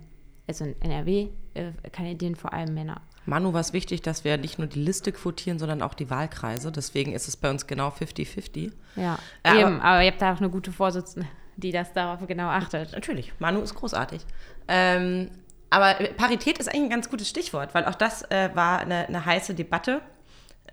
also 0.48 0.65
in 0.65 0.82
NRW, 0.82 1.30
äh, 1.54 1.72
kandidieren 1.91 2.36
vor 2.36 2.54
allem 2.54 2.74
Männer. 2.74 3.02
Manu 3.26 3.54
war 3.54 3.62
es 3.62 3.74
wichtig, 3.74 4.04
dass 4.04 4.24
wir 4.24 4.38
nicht 4.38 4.60
nur 4.60 4.68
die 4.68 4.80
Liste 4.80 5.12
quotieren, 5.12 5.58
sondern 5.58 5.82
auch 5.82 5.96
die 5.96 6.10
Wahlkreise. 6.12 6.72
Deswegen 6.72 7.13
ist 7.13 7.28
es 7.28 7.36
bei 7.38 7.50
uns 7.50 7.65
genau 7.65 7.88
50-50. 7.89 8.72
Ja, 8.96 9.18
Aber- 9.41 9.60
eben, 9.60 9.82
aber 9.82 10.04
ihr 10.04 10.12
habt 10.12 10.22
da 10.22 10.34
auch 10.34 10.38
eine 10.38 10.50
gute 10.52 10.72
Vorsitzende, 10.72 11.28
die 11.58 11.72
das 11.72 11.91
darauf 11.94 12.28
genau 12.28 12.50
achtet. 12.50 12.91
Natürlich, 12.91 13.34
Manu 13.39 13.62
ist 13.62 13.74
großartig. 13.74 14.22
Ähm, 14.68 15.30
aber 15.72 15.96
Parität 16.18 16.60
ist 16.60 16.68
eigentlich 16.70 16.84
ein 16.84 16.89
ganz 16.91 17.10
gutes 17.10 17.28
Stichwort, 17.28 17.74
weil 17.74 17.86
auch 17.86 17.96
das 17.96 18.22
äh, 18.30 18.50
war 18.54 18.80
eine, 18.80 19.08
eine 19.08 19.26
heiße 19.26 19.56
Debatte. 19.56 20.02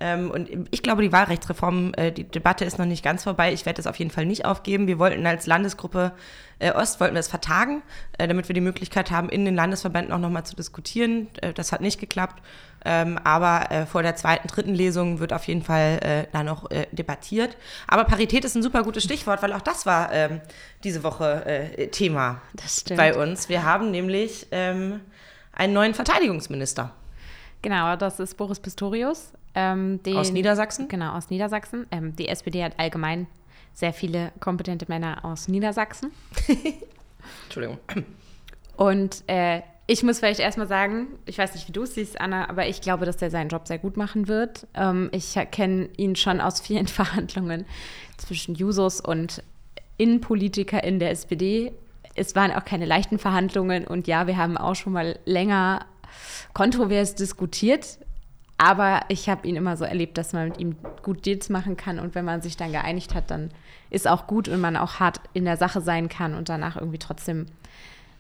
Ähm, 0.02 0.32
und 0.32 0.50
ich 0.72 0.82
glaube, 0.82 1.00
die 1.00 1.12
Wahlrechtsreform, 1.12 1.92
äh, 1.96 2.10
die 2.10 2.24
Debatte 2.24 2.64
ist 2.64 2.76
noch 2.76 2.86
nicht 2.86 3.04
ganz 3.04 3.22
vorbei. 3.22 3.52
Ich 3.52 3.66
werde 3.66 3.80
es 3.80 3.86
auf 3.86 3.96
jeden 4.00 4.10
Fall 4.10 4.26
nicht 4.26 4.44
aufgeben. 4.44 4.88
Wir 4.88 4.98
wollten 4.98 5.24
als 5.24 5.46
Landesgruppe 5.46 6.10
äh, 6.58 6.72
Ost, 6.72 6.98
wollten 6.98 7.14
wir 7.14 7.20
es 7.20 7.28
vertagen, 7.28 7.82
äh, 8.18 8.26
damit 8.26 8.48
wir 8.48 8.54
die 8.54 8.60
Möglichkeit 8.60 9.12
haben, 9.12 9.28
in 9.28 9.44
den 9.44 9.54
Landesverbänden 9.54 10.12
auch 10.12 10.18
nochmal 10.18 10.44
zu 10.44 10.56
diskutieren. 10.56 11.28
Das 11.54 11.70
hat 11.70 11.80
nicht 11.80 12.00
geklappt. 12.00 12.42
Ähm, 12.84 13.16
aber 13.22 13.86
vor 13.86 14.02
der 14.02 14.16
zweiten, 14.16 14.48
dritten 14.48 14.74
Lesung 14.74 15.20
wird 15.20 15.32
auf 15.32 15.46
jeden 15.46 15.62
Fall 15.62 16.26
da 16.32 16.42
noch 16.42 16.68
debattiert. 16.90 17.56
Aber 17.86 18.02
Parität 18.02 18.44
ist 18.44 18.56
ein 18.56 18.62
super 18.62 18.82
gutes 18.82 19.04
Stichwort, 19.04 19.40
weil 19.40 19.52
auch 19.52 19.60
das 19.60 19.86
war 19.86 20.12
ähm, 20.12 20.40
diese 20.82 21.04
Woche 21.04 21.70
Thema 21.92 22.42
Das 22.54 22.82
bei 22.96 23.14
uns. 23.14 23.48
Wir 23.48 23.62
haben 23.62 23.92
nämlich 23.92 24.48
einen 24.52 25.00
neuen 25.72 25.94
Verteidigungsminister 25.94 26.92
Genau, 27.62 27.94
das 27.94 28.18
ist 28.18 28.36
Boris 28.36 28.58
Pistorius. 28.58 29.32
Ähm, 29.54 30.02
den, 30.02 30.16
aus 30.16 30.32
Niedersachsen. 30.32 30.88
Genau, 30.88 31.14
aus 31.14 31.30
Niedersachsen. 31.30 31.86
Ähm, 31.90 32.16
die 32.16 32.28
SPD 32.28 32.64
hat 32.64 32.78
allgemein 32.78 33.26
sehr 33.72 33.92
viele 33.92 34.32
kompetente 34.40 34.86
Männer 34.88 35.24
aus 35.24 35.48
Niedersachsen. 35.48 36.12
Entschuldigung. 37.44 37.78
Und 38.76 39.24
äh, 39.26 39.62
ich 39.86 40.02
muss 40.02 40.20
vielleicht 40.20 40.40
erstmal 40.40 40.68
sagen, 40.68 41.08
ich 41.26 41.38
weiß 41.38 41.54
nicht, 41.54 41.68
wie 41.68 41.72
du 41.72 41.82
es 41.82 41.94
siehst, 41.94 42.20
Anna, 42.20 42.48
aber 42.48 42.66
ich 42.68 42.80
glaube, 42.80 43.04
dass 43.04 43.20
er 43.20 43.30
seinen 43.30 43.48
Job 43.48 43.66
sehr 43.66 43.78
gut 43.78 43.96
machen 43.96 44.28
wird. 44.28 44.66
Ähm, 44.74 45.10
ich 45.12 45.38
kenne 45.50 45.88
ihn 45.96 46.16
schon 46.16 46.40
aus 46.40 46.60
vielen 46.60 46.86
Verhandlungen 46.88 47.66
zwischen 48.16 48.54
Jusos 48.54 49.00
und 49.00 49.42
Innenpolitiker 49.98 50.82
in 50.82 50.98
der 50.98 51.10
SPD. 51.10 51.72
Es 52.14 52.34
waren 52.34 52.52
auch 52.52 52.64
keine 52.64 52.86
leichten 52.86 53.18
Verhandlungen 53.18 53.86
und 53.86 54.06
ja, 54.06 54.26
wir 54.26 54.36
haben 54.36 54.56
auch 54.56 54.74
schon 54.74 54.92
mal 54.92 55.18
länger 55.24 55.86
kontrovers 56.52 57.14
diskutiert. 57.14 57.98
Aber 58.58 59.00
ich 59.08 59.28
habe 59.28 59.46
ihn 59.48 59.56
immer 59.56 59.76
so 59.76 59.84
erlebt, 59.84 60.16
dass 60.18 60.32
man 60.32 60.48
mit 60.48 60.58
ihm 60.58 60.76
gut 61.02 61.26
Deals 61.26 61.48
machen 61.48 61.76
kann 61.76 61.98
und 61.98 62.14
wenn 62.14 62.24
man 62.24 62.42
sich 62.42 62.56
dann 62.56 62.70
geeinigt 62.70 63.14
hat, 63.14 63.30
dann 63.30 63.50
ist 63.90 64.06
auch 64.06 64.26
gut 64.28 64.48
und 64.48 64.60
man 64.60 64.76
auch 64.76 65.00
hart 65.00 65.20
in 65.32 65.44
der 65.44 65.56
Sache 65.56 65.80
sein 65.80 66.08
kann 66.08 66.34
und 66.34 66.48
danach 66.48 66.76
irgendwie 66.76 66.98
trotzdem 66.98 67.46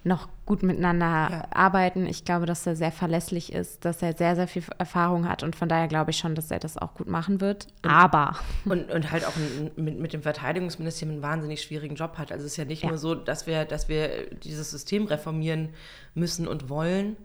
noch 0.04 0.28
gut 0.46 0.64
miteinander 0.64 1.28
Ja. 1.30 1.44
arbeiten. 1.52 2.06
Ich 2.06 2.24
glaube, 2.24 2.44
dass 2.44 2.66
er 2.66 2.74
sehr 2.74 2.90
verlässlich 2.90 3.52
ist, 3.52 3.84
dass 3.84 4.02
er 4.02 4.16
sehr, 4.16 4.34
sehr 4.34 4.48
viel 4.48 4.64
Erfahrung 4.78 5.28
hat 5.28 5.44
und 5.44 5.54
von 5.54 5.68
daher 5.68 5.86
glaube 5.86 6.10
ich 6.10 6.18
schon, 6.18 6.34
dass 6.34 6.50
er 6.50 6.58
das 6.58 6.76
auch 6.76 6.94
gut 6.94 7.06
machen 7.06 7.40
wird. 7.40 7.68
Aber 7.82 8.34
Und, 8.64 8.90
und 8.90 9.12
halt 9.12 9.24
auch 9.24 9.34
mit, 9.76 10.00
mit 10.00 10.12
dem 10.12 10.22
Verteidigungsministerium 10.22 11.14
einen 11.18 11.22
wahnsinnig 11.22 11.62
schwierigen 11.62 11.94
Job 11.94 12.18
hat. 12.18 12.32
Also 12.32 12.44
es 12.46 12.52
ist 12.52 12.56
ja 12.56 12.64
nicht 12.64 12.82
Ja. 12.82 12.88
nur 12.88 12.98
so, 12.98 13.14
dass 13.14 13.46
wir, 13.46 13.64
dass 13.64 13.88
wir 13.88 14.26
dieses 14.42 14.72
System 14.72 15.06
reformieren 15.06 15.68
müssen 16.16 16.48
und 16.48 16.68
wollen, 16.68 17.16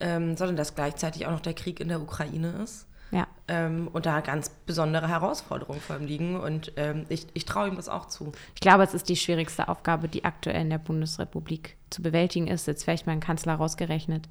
ähm, 0.00 0.36
sondern 0.36 0.56
dass 0.56 0.74
gleichzeitig 0.74 1.26
auch 1.26 1.30
noch 1.30 1.40
der 1.40 1.54
Krieg 1.54 1.80
in 1.80 1.88
der 1.88 2.00
Ukraine 2.00 2.60
ist. 2.62 2.86
ja, 3.12 3.26
Ähm, 3.48 3.88
und 3.92 4.06
da 4.06 4.20
ganz 4.20 4.48
besondere 4.48 5.08
Herausforderungen 5.08 5.80
vor 5.80 5.96
ihm 5.96 6.06
liegen. 6.06 6.40
Und 6.40 6.72
ähm, 6.76 7.06
ich, 7.08 7.26
ich 7.34 7.44
traue 7.44 7.68
ihm 7.68 7.76
das 7.76 7.88
auch 7.88 8.06
zu. 8.06 8.32
ich 8.54 8.60
glaube, 8.60 8.82
es 8.82 8.94
ist 8.94 9.08
die 9.08 9.16
schwierigste 9.16 9.68
Aufgabe, 9.68 10.08
die 10.08 10.24
aktuell 10.24 10.60
in 10.60 10.70
der 10.70 10.78
Bundesrepublik 10.78 11.76
zu 11.90 12.02
bewältigen 12.02 12.48
ist. 12.48 12.66
Jetzt 12.66 12.84
vielleicht 12.84 13.06
mal 13.06 13.12
ein 13.12 13.20
Kanzler 13.20 13.54
rausgerechnet. 13.54 14.28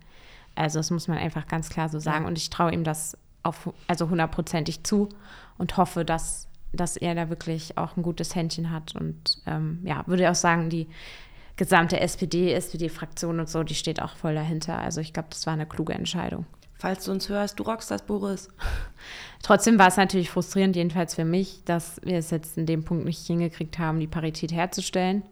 Also 0.55 0.79
das 0.79 0.91
muss 0.91 1.07
man 1.07 1.17
einfach 1.17 1.47
ganz 1.47 1.69
klar 1.69 1.89
so 1.89 1.99
sagen. 1.99 2.25
Und 2.25 2.37
ich 2.37 2.49
traue 2.49 2.73
ihm 2.73 2.83
das 2.83 3.17
auf, 3.43 3.73
also 3.87 4.09
hundertprozentig 4.09 4.83
zu 4.83 5.09
und 5.57 5.77
hoffe, 5.77 6.03
dass, 6.03 6.47
dass 6.73 6.97
er 6.97 7.15
da 7.15 7.29
wirklich 7.29 7.77
auch 7.77 7.95
ein 7.95 8.03
gutes 8.03 8.35
Händchen 8.35 8.71
hat. 8.71 8.95
Und 8.95 9.41
ähm, 9.45 9.79
ja, 9.83 10.03
würde 10.07 10.29
auch 10.29 10.35
sagen, 10.35 10.69
die 10.69 10.87
gesamte 11.55 11.99
SPD, 11.99 12.53
SPD-Fraktion 12.53 13.39
und 13.39 13.49
so, 13.49 13.63
die 13.63 13.75
steht 13.75 14.01
auch 14.01 14.15
voll 14.15 14.35
dahinter. 14.35 14.77
Also 14.79 15.01
ich 15.01 15.13
glaube, 15.13 15.29
das 15.31 15.45
war 15.45 15.53
eine 15.53 15.65
kluge 15.65 15.93
Entscheidung. 15.93 16.45
Falls 16.77 17.05
du 17.05 17.11
uns 17.11 17.29
hörst, 17.29 17.59
du 17.59 17.63
rockst 17.63 17.89
das, 17.89 18.01
Boris. 18.01 18.49
Trotzdem 19.41 19.79
war 19.79 19.87
es 19.87 19.97
natürlich 19.97 20.29
frustrierend, 20.29 20.75
jedenfalls 20.75 21.15
für 21.15 21.23
mich, 21.23 21.63
dass 21.63 22.01
wir 22.03 22.17
es 22.17 22.31
jetzt 22.31 22.57
in 22.57 22.65
dem 22.65 22.83
Punkt 22.83 23.05
nicht 23.05 23.25
hingekriegt 23.25 23.79
haben, 23.79 23.99
die 23.99 24.07
Parität 24.07 24.51
herzustellen. 24.51 25.23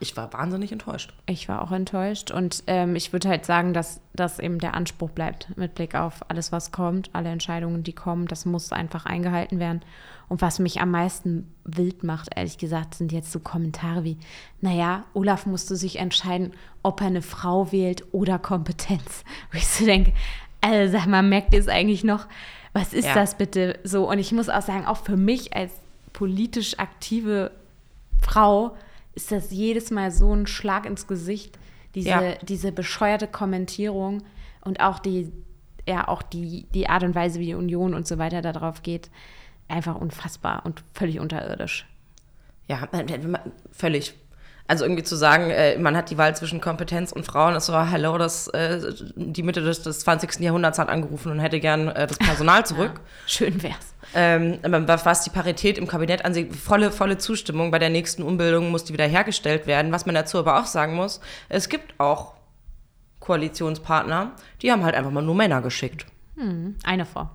Ich 0.00 0.16
war 0.16 0.32
wahnsinnig 0.32 0.72
enttäuscht. 0.72 1.14
Ich 1.26 1.48
war 1.48 1.62
auch 1.62 1.72
enttäuscht 1.72 2.30
und 2.30 2.62
ähm, 2.66 2.96
ich 2.96 3.12
würde 3.12 3.28
halt 3.28 3.46
sagen, 3.46 3.72
dass 3.72 4.00
das 4.14 4.38
eben 4.38 4.58
der 4.58 4.74
Anspruch 4.74 5.10
bleibt 5.10 5.56
mit 5.56 5.74
Blick 5.74 5.94
auf 5.94 6.28
alles, 6.28 6.52
was 6.52 6.70
kommt, 6.72 7.10
alle 7.14 7.30
Entscheidungen, 7.30 7.82
die 7.82 7.92
kommen, 7.94 8.26
das 8.26 8.44
muss 8.44 8.72
einfach 8.72 9.06
eingehalten 9.06 9.58
werden. 9.58 9.80
Und 10.28 10.42
was 10.42 10.58
mich 10.58 10.80
am 10.80 10.90
meisten 10.90 11.52
wild 11.64 12.02
macht, 12.02 12.30
ehrlich 12.36 12.58
gesagt, 12.58 12.94
sind 12.96 13.12
jetzt 13.12 13.30
so 13.30 13.38
Kommentare 13.40 14.02
wie, 14.04 14.18
naja, 14.60 15.04
Olaf 15.14 15.46
musste 15.46 15.76
sich 15.76 15.98
entscheiden, 15.98 16.52
ob 16.82 17.00
er 17.00 17.06
eine 17.06 17.22
Frau 17.22 17.70
wählt 17.72 18.04
oder 18.12 18.38
Kompetenz. 18.38 19.24
Wo 19.52 19.58
ich 19.58 19.66
so 19.68 19.84
denke, 19.84 20.12
also 20.60 20.92
sag 20.92 21.06
mal, 21.06 21.22
merkt 21.22 21.54
ihr 21.54 21.60
es 21.60 21.68
eigentlich 21.68 22.02
noch? 22.02 22.26
Was 22.72 22.92
ist 22.92 23.06
Ja. 23.06 23.14
das 23.14 23.38
bitte 23.38 23.78
so? 23.84 24.10
Und 24.10 24.18
ich 24.18 24.32
muss 24.32 24.48
auch 24.48 24.62
sagen, 24.62 24.84
auch 24.84 24.98
für 24.98 25.16
mich 25.16 25.54
als 25.54 25.72
politisch 26.12 26.78
aktive 26.78 27.52
Frau 28.20 28.76
ist 29.16 29.32
das 29.32 29.50
jedes 29.50 29.90
Mal 29.90 30.12
so 30.12 30.32
ein 30.32 30.46
Schlag 30.46 30.86
ins 30.86 31.08
Gesicht, 31.08 31.58
diese, 31.96 32.08
Ja. 32.08 32.34
diese 32.42 32.70
bescheuerte 32.70 33.26
Kommentierung 33.26 34.22
und 34.60 34.80
auch 34.80 35.00
die, 35.00 35.32
ja, 35.88 36.06
auch 36.06 36.22
die, 36.22 36.66
die 36.74 36.88
Art 36.88 37.02
und 37.02 37.14
Weise, 37.16 37.40
wie 37.40 37.46
die 37.46 37.54
Union 37.54 37.94
und 37.94 38.06
so 38.06 38.18
weiter 38.18 38.42
darauf 38.42 38.82
geht, 38.82 39.10
einfach 39.68 39.96
unfassbar 39.96 40.64
und 40.64 40.84
völlig 40.94 41.18
unterirdisch. 41.18 41.86
Ja, 42.68 42.88
völlig. 43.72 44.14
Also 44.68 44.84
irgendwie 44.84 45.04
zu 45.04 45.14
sagen, 45.16 45.50
äh, 45.50 45.78
man 45.78 45.96
hat 45.96 46.10
die 46.10 46.18
Wahl 46.18 46.34
zwischen 46.34 46.60
Kompetenz 46.60 47.12
und 47.12 47.24
Frauen, 47.24 47.54
ist 47.54 47.66
so, 47.66 47.80
hello, 47.80 48.18
das, 48.18 48.48
äh, 48.48 48.92
die 49.14 49.44
Mitte 49.44 49.62
des, 49.62 49.82
des 49.82 50.00
20. 50.00 50.40
Jahrhunderts 50.40 50.78
hat 50.78 50.88
angerufen 50.88 51.30
und 51.30 51.38
hätte 51.38 51.60
gern 51.60 51.88
äh, 51.88 52.06
das 52.06 52.18
Personal 52.18 52.66
zurück. 52.66 53.00
Schön 53.26 53.62
wär's. 53.62 53.94
Ähm, 54.14 54.58
was 54.62 55.22
die 55.22 55.30
Parität 55.30 55.78
im 55.78 55.86
Kabinett 55.86 56.24
ansieht, 56.24 56.54
volle, 56.56 56.90
volle 56.90 57.18
Zustimmung. 57.18 57.70
Bei 57.70 57.78
der 57.78 57.90
nächsten 57.90 58.22
Umbildung 58.22 58.70
muss 58.70 58.84
die 58.84 58.92
wieder 58.92 59.06
hergestellt 59.06 59.66
werden. 59.66 59.92
Was 59.92 60.06
man 60.06 60.14
dazu 60.14 60.38
aber 60.38 60.58
auch 60.60 60.66
sagen 60.66 60.94
muss, 60.94 61.20
es 61.48 61.68
gibt 61.68 61.94
auch 61.98 62.34
Koalitionspartner, 63.20 64.32
die 64.62 64.72
haben 64.72 64.84
halt 64.84 64.94
einfach 64.94 65.10
mal 65.10 65.22
nur 65.22 65.34
Männer 65.34 65.62
geschickt. 65.62 66.06
Eine 66.84 67.06
Frau. 67.06 67.30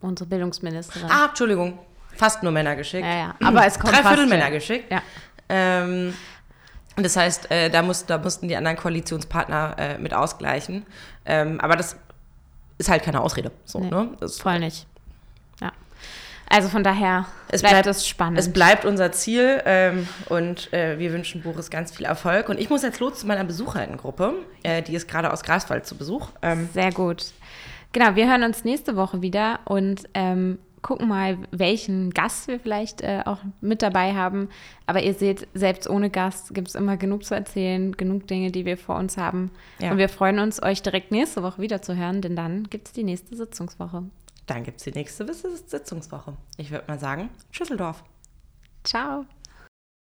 Unsere 0.00 0.28
Bildungsministerin. 0.28 1.10
Ah, 1.10 1.26
Entschuldigung. 1.26 1.78
Fast 2.16 2.42
nur 2.42 2.52
Männer 2.52 2.76
geschickt. 2.76 3.04
Ja, 3.06 3.14
ja. 3.14 3.34
Aber 3.44 3.66
es 3.66 3.78
kommt 3.78 3.94
Drei 3.94 4.02
Viertel 4.02 4.26
Männer 4.26 4.50
geschickt. 4.50 4.90
Ja. 4.90 5.02
Ähm, 5.48 6.14
und 6.96 7.04
das 7.04 7.16
heißt, 7.16 7.50
äh, 7.50 7.70
da, 7.70 7.82
muss, 7.82 8.06
da 8.06 8.18
mussten 8.18 8.48
die 8.48 8.56
anderen 8.56 8.76
Koalitionspartner 8.76 9.76
äh, 9.78 9.98
mit 9.98 10.14
ausgleichen. 10.14 10.86
Ähm, 11.26 11.60
aber 11.60 11.76
das 11.76 11.96
ist 12.78 12.88
halt 12.88 13.02
keine 13.02 13.20
Ausrede. 13.20 13.50
So, 13.64 13.80
Nee, 13.80 13.90
ne? 13.90 14.08
das, 14.18 14.38
Voll 14.40 14.58
nicht. 14.58 14.86
Ja. 15.60 15.72
Also 16.48 16.68
von 16.68 16.82
daher 16.82 17.26
es 17.48 17.60
bleibt 17.60 17.74
bleibt 17.74 17.86
es 17.86 18.06
spannend. 18.06 18.38
Es 18.38 18.52
bleibt 18.52 18.84
unser 18.84 19.12
Ziel 19.12 19.62
ähm, 19.66 20.08
und 20.28 20.72
äh, 20.72 20.98
wir 20.98 21.12
wünschen 21.12 21.42
Boris 21.42 21.70
ganz 21.70 21.92
viel 21.94 22.06
Erfolg. 22.06 22.48
Und 22.48 22.58
ich 22.58 22.70
muss 22.70 22.82
jetzt 22.82 23.00
los 23.00 23.20
zu 23.20 23.26
meiner 23.26 23.44
Besucherinnengruppe. 23.44 24.34
Äh, 24.62 24.82
die 24.82 24.94
ist 24.94 25.08
gerade 25.08 25.32
aus 25.32 25.42
Greifswald 25.42 25.86
zu 25.86 25.96
Besuch. 25.96 26.28
Ähm, 26.42 26.68
Sehr 26.72 26.92
gut. 26.92 27.26
Genau, 27.92 28.14
wir 28.14 28.28
hören 28.28 28.42
uns 28.42 28.64
nächste 28.64 28.96
Woche 28.96 29.22
wieder 29.22 29.60
und 29.64 30.02
ähm, 30.14 30.58
gucken 30.86 31.08
mal, 31.08 31.36
welchen 31.50 32.10
Gast 32.10 32.46
wir 32.46 32.60
vielleicht 32.60 33.00
äh, 33.00 33.22
auch 33.24 33.40
mit 33.60 33.82
dabei 33.82 34.14
haben. 34.14 34.50
Aber 34.86 35.02
ihr 35.02 35.14
seht, 35.14 35.48
selbst 35.52 35.90
ohne 35.90 36.10
Gast 36.10 36.54
gibt 36.54 36.68
es 36.68 36.76
immer 36.76 36.96
genug 36.96 37.24
zu 37.24 37.34
erzählen, 37.34 37.90
genug 37.96 38.28
Dinge, 38.28 38.52
die 38.52 38.64
wir 38.64 38.78
vor 38.78 38.94
uns 38.94 39.16
haben. 39.16 39.50
Ja. 39.80 39.90
Und 39.90 39.98
wir 39.98 40.08
freuen 40.08 40.38
uns, 40.38 40.62
euch 40.62 40.82
direkt 40.82 41.10
nächste 41.10 41.42
Woche 41.42 41.60
wieder 41.60 41.82
zu 41.82 41.96
hören, 41.96 42.22
denn 42.22 42.36
dann 42.36 42.70
gibt 42.70 42.86
es 42.86 42.92
die 42.92 43.02
nächste 43.02 43.34
Sitzungswoche. 43.34 44.04
dann 44.46 44.62
gibt 44.62 44.78
es 44.78 44.84
die 44.84 44.92
nächste 44.92 45.26
Sitzungswoche. 45.34 46.34
Ich 46.56 46.70
würde 46.70 46.84
mal 46.86 47.00
sagen, 47.00 47.30
Schüsseldorf. 47.50 48.04
Ciao. 48.84 49.24